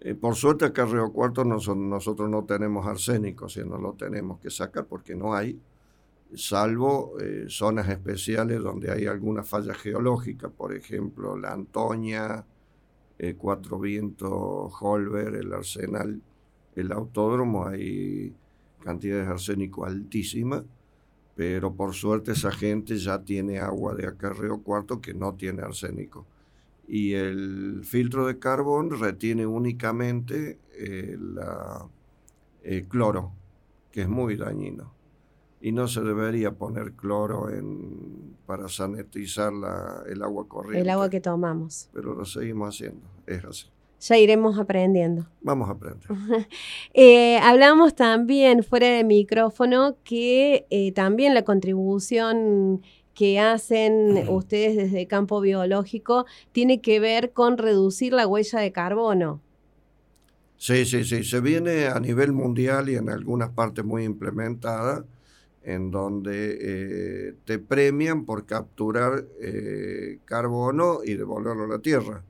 eh, 0.00 0.14
por 0.16 0.34
suerte 0.34 0.64
acá 0.64 0.82
en 0.82 0.92
Río 0.92 1.12
Cuarto 1.12 1.44
noso- 1.44 1.76
nosotros 1.76 2.28
no 2.28 2.42
tenemos 2.44 2.84
arsénico, 2.84 3.48
si 3.48 3.60
no 3.60 3.78
lo 3.78 3.92
tenemos 3.92 4.40
que 4.40 4.50
sacar 4.50 4.86
porque 4.86 5.14
no 5.14 5.34
hay, 5.34 5.56
salvo 6.34 7.12
zonas 7.46 7.88
especiales 7.88 8.60
donde 8.60 8.90
hay 8.90 9.06
alguna 9.06 9.44
falla 9.44 9.74
geológica, 9.74 10.48
por 10.48 10.74
ejemplo, 10.74 11.36
la 11.36 11.52
Antoña, 11.52 12.44
eh, 13.22 13.36
Cuatro 13.38 13.80
Vientos, 13.80 14.72
Holber, 14.80 15.36
el 15.36 15.52
Arsenal, 15.54 16.20
el 16.76 16.92
Autódromo, 16.92 17.66
hay 17.66 18.34
cantidades 18.84 19.26
de 19.26 19.32
arsénico 19.32 19.86
altísimas, 19.86 20.64
pero 21.36 21.74
por 21.74 21.94
suerte 21.94 22.32
esa 22.32 22.52
gente 22.52 22.96
ya 22.98 23.22
tiene 23.22 23.58
agua 23.60 23.94
de 23.94 24.10
Río 24.10 24.62
Cuarto 24.62 25.00
que 25.00 25.14
no 25.14 25.34
tiene 25.34 25.62
arsénico 25.62 26.26
y 26.88 27.14
el 27.14 27.82
filtro 27.84 28.26
de 28.26 28.38
carbón 28.38 28.90
retiene 28.98 29.46
únicamente 29.46 30.58
eh, 30.74 31.16
la- 31.20 31.88
el 32.64 32.88
cloro, 32.88 33.32
que 33.92 34.02
es 34.02 34.08
muy 34.08 34.36
dañino. 34.36 34.92
Y 35.64 35.70
no 35.72 35.86
se 35.86 36.00
debería 36.02 36.50
poner 36.50 36.92
cloro 36.92 37.48
en, 37.48 38.36
para 38.46 38.68
sanitizar 38.68 39.52
la- 39.52 40.02
el 40.10 40.22
agua 40.22 40.46
corriente. 40.48 40.80
El 40.80 40.90
agua 40.90 41.08
que 41.08 41.20
tomamos. 41.20 41.88
Pero 41.94 42.14
lo 42.14 42.24
seguimos 42.24 42.74
haciendo, 42.74 43.00
es 43.26 43.44
así. 43.44 43.66
Ya 44.00 44.18
iremos 44.18 44.58
aprendiendo. 44.58 45.26
Vamos 45.40 45.68
a 45.68 45.72
aprender. 45.72 46.08
Eh, 46.94 47.38
hablamos 47.38 47.94
también 47.94 48.64
fuera 48.64 48.88
de 48.88 49.04
micrófono 49.04 49.96
que 50.04 50.66
eh, 50.70 50.90
también 50.92 51.32
la 51.34 51.44
contribución 51.44 52.82
que 53.14 53.38
hacen 53.38 54.24
ustedes 54.28 54.76
desde 54.76 55.06
campo 55.06 55.40
biológico 55.40 56.26
tiene 56.50 56.80
que 56.80 56.98
ver 56.98 57.32
con 57.32 57.56
reducir 57.58 58.12
la 58.14 58.26
huella 58.26 58.58
de 58.58 58.72
carbono. 58.72 59.40
Sí, 60.56 60.84
sí, 60.84 61.04
sí. 61.04 61.22
Se 61.24 61.40
viene 61.40 61.86
a 61.86 61.98
nivel 62.00 62.32
mundial 62.32 62.88
y 62.88 62.96
en 62.96 63.08
algunas 63.10 63.50
partes 63.50 63.84
muy 63.84 64.04
implementada, 64.04 65.04
en 65.64 65.90
donde 65.90 66.58
eh, 66.60 67.34
te 67.44 67.58
premian 67.58 68.24
por 68.24 68.46
capturar 68.46 69.24
eh, 69.40 70.18
carbono 70.24 71.00
y 71.04 71.14
devolverlo 71.14 71.64
a 71.64 71.68
la 71.68 71.78
Tierra 71.78 72.24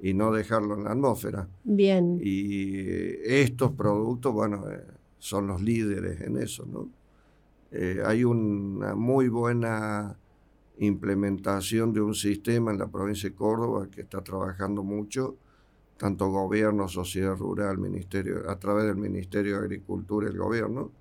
y 0.00 0.14
no 0.14 0.32
dejarlo 0.32 0.74
en 0.74 0.84
la 0.84 0.92
atmósfera. 0.92 1.48
Bien, 1.64 2.18
Y 2.22 2.78
eh, 2.78 3.42
estos 3.42 3.72
productos, 3.72 4.32
bueno, 4.32 4.70
eh, 4.70 4.84
son 5.18 5.48
los 5.48 5.60
líderes 5.60 6.20
en 6.20 6.38
eso, 6.38 6.64
¿no? 6.66 6.88
Eh, 7.70 8.00
hay 8.04 8.24
una 8.24 8.94
muy 8.94 9.28
buena 9.28 10.16
implementación 10.78 11.92
de 11.92 12.00
un 12.00 12.14
sistema 12.14 12.70
en 12.70 12.78
la 12.78 12.86
provincia 12.86 13.28
de 13.28 13.34
Córdoba 13.34 13.88
que 13.90 14.02
está 14.02 14.22
trabajando 14.22 14.82
mucho, 14.82 15.36
tanto 15.98 16.30
gobierno, 16.30 16.88
sociedad 16.88 17.36
rural, 17.36 17.78
ministerio, 17.78 18.48
a 18.48 18.58
través 18.58 18.86
del 18.86 18.96
Ministerio 18.96 19.58
de 19.58 19.64
Agricultura 19.64 20.28
y 20.28 20.30
el 20.30 20.38
gobierno, 20.38 20.92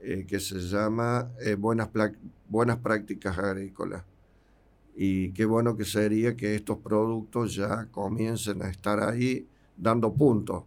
eh, 0.00 0.24
que 0.26 0.40
se 0.40 0.58
llama 0.60 1.32
eh, 1.40 1.54
buenas, 1.54 1.88
Prácticas 2.78 3.38
Agrícolas. 3.38 4.04
Y 4.94 5.32
qué 5.32 5.44
bueno 5.44 5.76
que 5.76 5.84
sería 5.84 6.36
que 6.36 6.54
estos 6.54 6.78
productos 6.78 7.54
ya 7.54 7.86
comiencen 7.90 8.62
a 8.62 8.70
estar 8.70 9.00
ahí 9.00 9.46
dando 9.76 10.12
puntos. 10.14 10.64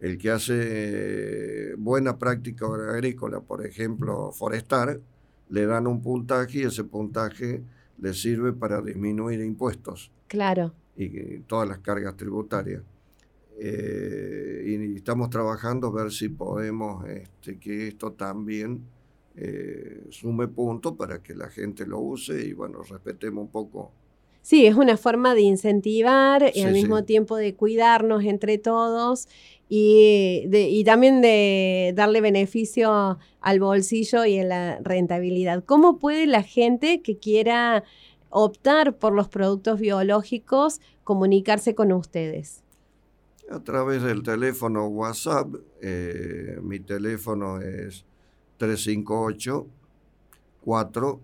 El 0.00 0.18
que 0.18 0.30
hace 0.30 0.54
eh, 0.56 1.74
buena 1.78 2.18
práctica 2.18 2.66
agrícola, 2.66 3.40
por 3.40 3.64
ejemplo, 3.64 4.30
forestar, 4.32 5.00
le 5.48 5.66
dan 5.66 5.86
un 5.86 6.02
puntaje 6.02 6.58
y 6.58 6.62
ese 6.62 6.84
puntaje 6.84 7.62
le 7.98 8.12
sirve 8.12 8.52
para 8.52 8.80
disminuir 8.82 9.40
impuestos 9.40 10.10
claro. 10.28 10.74
y 10.96 11.38
todas 11.40 11.68
las 11.68 11.78
cargas 11.78 12.16
tributarias. 12.16 12.82
Eh, 13.58 14.64
y 14.66 14.96
estamos 14.96 15.30
trabajando 15.30 15.86
a 15.88 15.92
ver 15.92 16.10
si 16.12 16.28
podemos 16.28 17.06
este, 17.08 17.58
que 17.58 17.88
esto 17.88 18.12
también 18.12 18.82
eh, 19.36 20.02
sume 20.10 20.48
puntos 20.48 20.94
para 20.96 21.22
que 21.22 21.34
la 21.34 21.48
gente 21.48 21.86
lo 21.86 22.00
use 22.00 22.44
y 22.46 22.52
bueno, 22.52 22.82
respetemos 22.82 23.42
un 23.44 23.50
poco 23.50 23.92
Sí, 24.42 24.66
es 24.66 24.74
una 24.74 24.96
forma 24.98 25.34
de 25.34 25.40
incentivar 25.40 26.50
y 26.52 26.58
Sí, 26.60 26.62
al 26.64 26.72
mismo 26.74 26.98
sí. 26.98 27.04
tiempo 27.04 27.36
de 27.36 27.54
cuidarnos 27.54 28.24
entre 28.24 28.58
todos 28.58 29.26
y, 29.70 30.44
de- 30.48 30.68
y 30.68 30.84
también 30.84 31.22
de 31.22 31.92
darle 31.96 32.20
beneficio 32.20 33.18
al 33.40 33.60
bolsillo 33.60 34.26
y 34.26 34.40
a 34.40 34.44
la 34.44 34.78
rentabilidad. 34.82 35.64
¿Cómo 35.64 35.98
puede 35.98 36.26
la 36.26 36.42
gente 36.42 37.00
que 37.00 37.18
quiera 37.18 37.84
optar 38.28 38.98
por 38.98 39.14
los 39.14 39.28
productos 39.28 39.80
biológicos 39.80 40.80
comunicarse 41.04 41.74
con 41.74 41.92
ustedes? 41.92 42.63
A 43.50 43.60
través 43.62 44.02
del 44.02 44.22
teléfono 44.22 44.86
WhatsApp, 44.86 45.54
eh, 45.82 46.58
mi 46.62 46.80
teléfono 46.80 47.60
es 47.60 48.04
358 48.56 49.66
4 50.62 51.20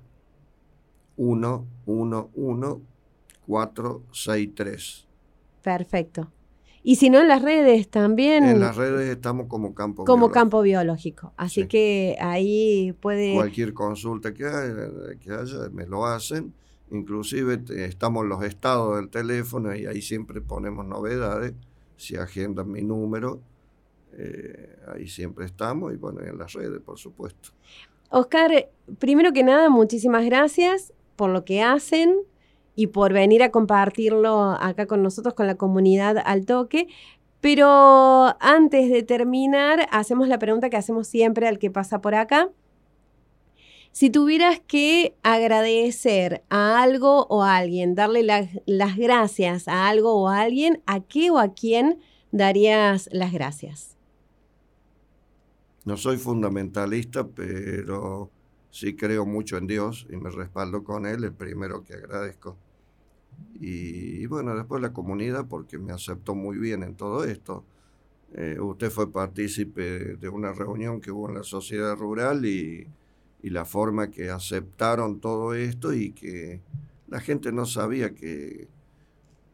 1 1.16 1.66
1 1.86 2.30
1 2.34 2.80
463. 3.46 5.06
Perfecto. 5.62 6.30
Y 6.82 6.96
si 6.96 7.10
no 7.10 7.20
en 7.20 7.28
las 7.28 7.42
redes 7.42 7.88
también 7.90 8.44
En 8.44 8.60
las 8.60 8.76
redes 8.76 9.10
estamos 9.10 9.46
como 9.48 9.74
campo. 9.74 10.04
como 10.04 10.16
Biológico. 10.28 10.32
campo 10.34 10.62
biológico. 10.62 11.32
Así 11.36 11.62
Sí. 11.62 11.68
que 11.68 12.16
ahí 12.20 12.92
puede... 13.00 13.34
Cualquier 13.34 13.74
consulta 13.74 14.32
que 14.32 14.46
haya, 14.46 14.88
que 15.20 15.30
haya, 15.30 15.68
me 15.72 15.86
lo 15.86 16.06
hacen. 16.06 16.54
Inclusive 16.90 17.58
te- 17.58 17.84
estamos 17.84 18.24
los 18.24 18.42
estados 18.44 18.96
del 18.96 19.10
teléfono 19.10 19.74
y 19.74 19.84
ahí 19.86 20.00
siempre 20.00 20.40
ponemos 20.40 20.86
novedades. 20.86 21.52
Si 22.00 22.16
agendan 22.16 22.72
mi 22.72 22.80
número, 22.80 23.42
eh, 24.16 24.74
ahí 24.94 25.06
siempre 25.06 25.44
estamos 25.44 25.92
y 25.92 25.96
bueno, 25.96 26.22
en 26.22 26.38
las 26.38 26.54
redes, 26.54 26.80
por 26.80 26.98
supuesto. 26.98 27.50
Oscar, 28.08 28.70
primero 28.98 29.34
que 29.34 29.44
nada, 29.44 29.68
muchísimas 29.68 30.24
gracias 30.24 30.94
por 31.16 31.28
lo 31.28 31.44
que 31.44 31.60
hacen 31.60 32.16
y 32.74 32.86
por 32.86 33.12
venir 33.12 33.42
a 33.42 33.50
compartirlo 33.50 34.52
acá 34.52 34.86
con 34.86 35.02
nosotros, 35.02 35.34
con 35.34 35.46
la 35.46 35.56
comunidad 35.56 36.16
al 36.24 36.46
toque. 36.46 36.88
Pero 37.42 38.34
antes 38.40 38.88
de 38.88 39.02
terminar, 39.02 39.86
hacemos 39.92 40.26
la 40.26 40.38
pregunta 40.38 40.70
que 40.70 40.78
hacemos 40.78 41.06
siempre 41.06 41.48
al 41.48 41.58
que 41.58 41.70
pasa 41.70 42.00
por 42.00 42.14
acá. 42.14 42.48
Si 43.92 44.08
tuvieras 44.08 44.60
que 44.60 45.16
agradecer 45.22 46.42
a 46.48 46.82
algo 46.82 47.26
o 47.26 47.42
a 47.42 47.56
alguien, 47.56 47.94
darle 47.94 48.22
la- 48.22 48.48
las 48.66 48.96
gracias 48.96 49.68
a 49.68 49.88
algo 49.88 50.14
o 50.14 50.28
a 50.28 50.40
alguien, 50.40 50.82
¿a 50.86 51.00
qué 51.00 51.30
o 51.30 51.38
a 51.38 51.54
quién 51.54 51.98
darías 52.30 53.08
las 53.12 53.32
gracias? 53.32 53.96
No 55.84 55.96
soy 55.96 56.18
fundamentalista, 56.18 57.26
pero 57.26 58.30
sí 58.70 58.94
creo 58.94 59.26
mucho 59.26 59.56
en 59.56 59.66
Dios 59.66 60.06
y 60.10 60.16
me 60.16 60.30
respaldo 60.30 60.84
con 60.84 61.06
Él, 61.06 61.24
el 61.24 61.32
primero 61.32 61.82
que 61.84 61.94
agradezco. 61.94 62.56
Y, 63.54 64.26
bueno, 64.26 64.54
después 64.54 64.80
la 64.82 64.92
comunidad, 64.92 65.46
porque 65.48 65.78
me 65.78 65.92
aceptó 65.92 66.34
muy 66.34 66.58
bien 66.58 66.82
en 66.82 66.94
todo 66.94 67.24
esto. 67.24 67.64
Eh, 68.34 68.58
usted 68.60 68.90
fue 68.90 69.10
partícipe 69.12 70.16
de 70.16 70.28
una 70.28 70.52
reunión 70.52 71.00
que 71.00 71.10
hubo 71.10 71.28
en 71.28 71.36
la 71.36 71.42
sociedad 71.42 71.96
rural 71.96 72.44
y, 72.46 72.86
y 73.42 73.50
la 73.50 73.64
forma 73.64 74.10
que 74.10 74.30
aceptaron 74.30 75.20
todo 75.20 75.54
esto 75.54 75.92
y 75.92 76.12
que 76.12 76.60
la 77.08 77.20
gente 77.20 77.52
no 77.52 77.66
sabía 77.66 78.14
que, 78.14 78.68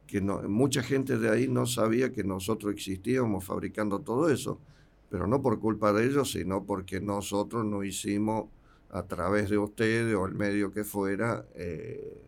que 0.07 0.21
no, 0.21 0.43
mucha 0.43 0.83
gente 0.83 1.19
de 1.19 1.31
ahí 1.31 1.49
no 1.49 1.67
sabía 1.67 2.13
que 2.13 2.25
nosotros 2.25 2.73
existíamos 2.73 3.45
fabricando 3.45 4.01
todo 4.01 4.29
eso 4.29 4.61
pero 5.09 5.27
no 5.27 5.41
por 5.41 5.59
culpa 5.61 5.93
de 5.93 6.07
ellos, 6.07 6.33
sino 6.33 6.65
porque 6.65 7.01
nosotros 7.01 7.65
no 7.65 7.85
hicimos 7.85 8.47
a 8.91 9.05
través 9.05 9.51
de 9.51 9.59
ustedes 9.59 10.15
o 10.15 10.27
el 10.27 10.35
medio 10.35 10.73
que 10.73 10.85
fuera 10.85 11.47
eh, 11.55 12.23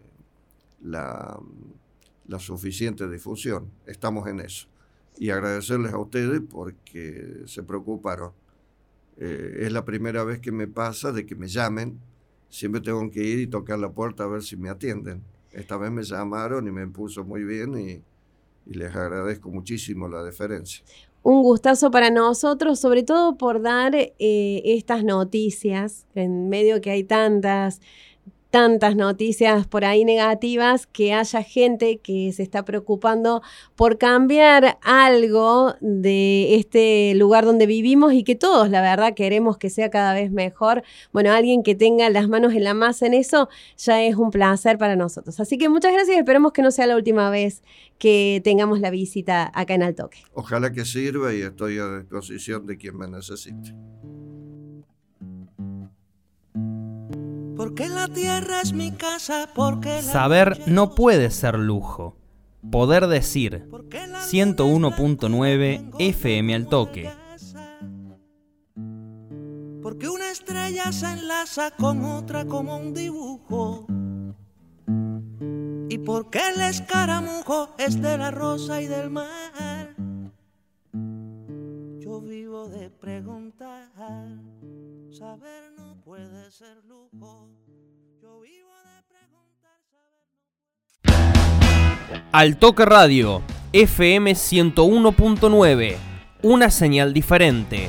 la, 0.83 1.39
la 2.27 2.39
suficiente 2.39 3.09
difusión. 3.09 3.71
Estamos 3.87 4.27
en 4.29 4.41
eso. 4.41 4.69
Y 5.17 5.31
agradecerles 5.31 5.93
a 5.93 5.99
ustedes 5.99 6.41
porque 6.49 7.43
se 7.47 7.63
preocuparon. 7.63 8.33
Eh, 9.21 9.65
es 9.67 9.73
la 9.73 9.85
primera 9.85 10.23
vez 10.25 10.39
que 10.39 10.53
me 10.53 10.69
pasa 10.69 11.13
de 11.13 11.27
que 11.27 11.35
me 11.35 11.49
llamen. 11.49 11.99
Siempre 12.49 12.81
tengo 12.81 13.11
que 13.11 13.23
ir 13.23 13.41
y 13.41 13.47
tocar 13.47 13.79
la 13.79 13.91
puerta 13.91 14.25
a 14.25 14.29
ver 14.29 14.43
si 14.43 14.57
me 14.57 14.71
atienden. 14.71 15.23
Esta 15.53 15.77
vez 15.77 15.91
me 15.91 16.03
llamaron 16.03 16.67
y 16.67 16.71
me 16.71 16.87
puso 16.87 17.25
muy 17.25 17.45
bien 17.45 17.79
y, 17.79 18.03
les 18.71 18.95
agradezco 18.95 19.49
muchísimo 19.49 20.09
la 20.09 20.23
deferencia. 20.23 20.85
Un 21.23 21.43
gustazo 21.43 21.91
para 21.91 22.11
nosotros, 22.11 22.79
sobre 22.79 23.03
todo 23.03 23.39
por 23.39 23.63
dar 23.63 23.95
eh, 23.95 24.13
estas 24.19 25.05
noticias, 25.05 26.07
en 26.15 26.51
medio 26.51 26.83
que 26.83 26.91
hay 26.91 27.03
tantas, 27.03 27.81
tantas 28.51 28.97
noticias 28.97 29.67
por 29.67 29.85
ahí 29.85 30.05
negativas, 30.05 30.87
que 30.87 31.13
haya 31.13 31.43
gente 31.43 31.99
que 31.99 32.33
se 32.33 32.43
está 32.43 32.65
preocupando 32.65 33.43
por 33.77 33.99
cambiar 33.99 34.79
algo 34.83 35.75
de 35.81 36.57
este 36.57 37.15
lugar 37.15 37.45
donde 37.45 37.67
vivimos 37.67 38.13
y 38.13 38.25
que 38.25 38.35
todos, 38.35 38.71
la 38.71 38.81
verdad, 38.81 39.15
queremos 39.15 39.59
que 39.59 39.71
sea 39.71 39.91
cada 39.91 40.15
vez 40.15 40.31
mejor. 40.31 40.83
Bueno, 41.13 41.33
alguien 41.33 41.63
que 41.63 41.75
tenga 41.75 42.09
las 42.11 42.29
manos 42.29 42.55
en 42.55 42.65
la 42.65 42.75
masa 42.75 43.07
en 43.07 43.15
eso 43.15 43.49
ya 43.77 44.03
es 44.03 44.17
un 44.17 44.31
placer 44.31 44.79
para 44.79 44.97
nosotros. 44.97 45.39
Así 45.41 45.59
que 45.59 45.69
muchas 45.69 45.93
gracias, 45.93 46.17
esperemos 46.17 46.53
que 46.53 46.63
no 46.63 46.71
sea 46.71 46.87
la 46.87 46.97
última 46.97 47.31
vez 47.31 47.63
que 47.99 48.41
tengamos 48.45 48.81
la 48.81 48.91
visita 48.91 49.51
acá 49.55 49.75
en 49.75 49.83
Altoque. 49.83 50.23
Ojalá 50.33 50.73
que 50.73 50.85
sirva 50.85 51.35
y 51.35 51.43
estoy 51.43 51.79
a 51.79 51.99
disposición 51.99 52.67
de 52.67 52.79
quien 52.79 52.97
me 52.97 53.09
necesite. 53.09 53.75
Porque 57.59 57.89
la 57.89 58.07
tierra 58.07 58.61
es 58.61 58.73
mi 58.73 58.93
casa, 58.93 59.49
porque 59.53 60.01
Saber 60.01 60.61
no 60.69 60.95
puede 60.95 61.29
ser 61.33 61.59
lujo. 61.59 62.17
Poder 62.71 63.09
decir 63.09 63.67
porque 63.69 64.07
la 64.07 64.21
101.9 64.21 65.91
FM 65.99 66.55
al 66.55 66.69
toque. 66.69 67.11
Porque 69.83 70.09
una 70.09 70.31
estrella 70.31 70.93
se 70.93 71.11
enlaza 71.11 71.73
con 71.73 72.05
otra 72.05 72.45
como 72.45 72.77
un 72.77 72.95
dibujo. 72.95 73.89
Y 75.89 75.99
porque 75.99 76.41
el 76.55 76.61
escaramujo 76.61 77.71
es 77.77 78.01
de 78.01 78.19
la 78.19 78.31
rosa 78.31 78.81
y 78.81 78.87
del 78.87 79.11
mar. 79.11 79.97
Yo 81.99 82.21
vivo 82.21 82.69
de 82.69 82.89
preguntar. 82.89 83.89
Saber 85.11 85.73
no 85.77 85.97
puede 86.05 86.51
ser 86.51 86.77
lujo. 86.87 87.49
Yo 88.21 88.41
vivo 88.41 88.69
de 88.85 89.03
preguntar. 89.09 89.81
Saber 91.03 92.25
Al 92.31 92.59
Toque 92.59 92.85
Radio, 92.85 93.43
FM 93.73 94.33
101.9, 94.33 95.97
una 96.43 96.71
señal 96.71 97.15
diferente. 97.15 97.89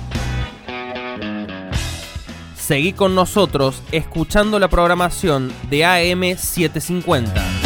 Seguí 2.55 2.93
con 2.93 3.15
nosotros 3.15 3.83
escuchando 3.91 4.57
la 4.57 4.69
programación 4.69 5.51
de 5.69 5.85
AM 5.85 6.37
750. 6.37 7.58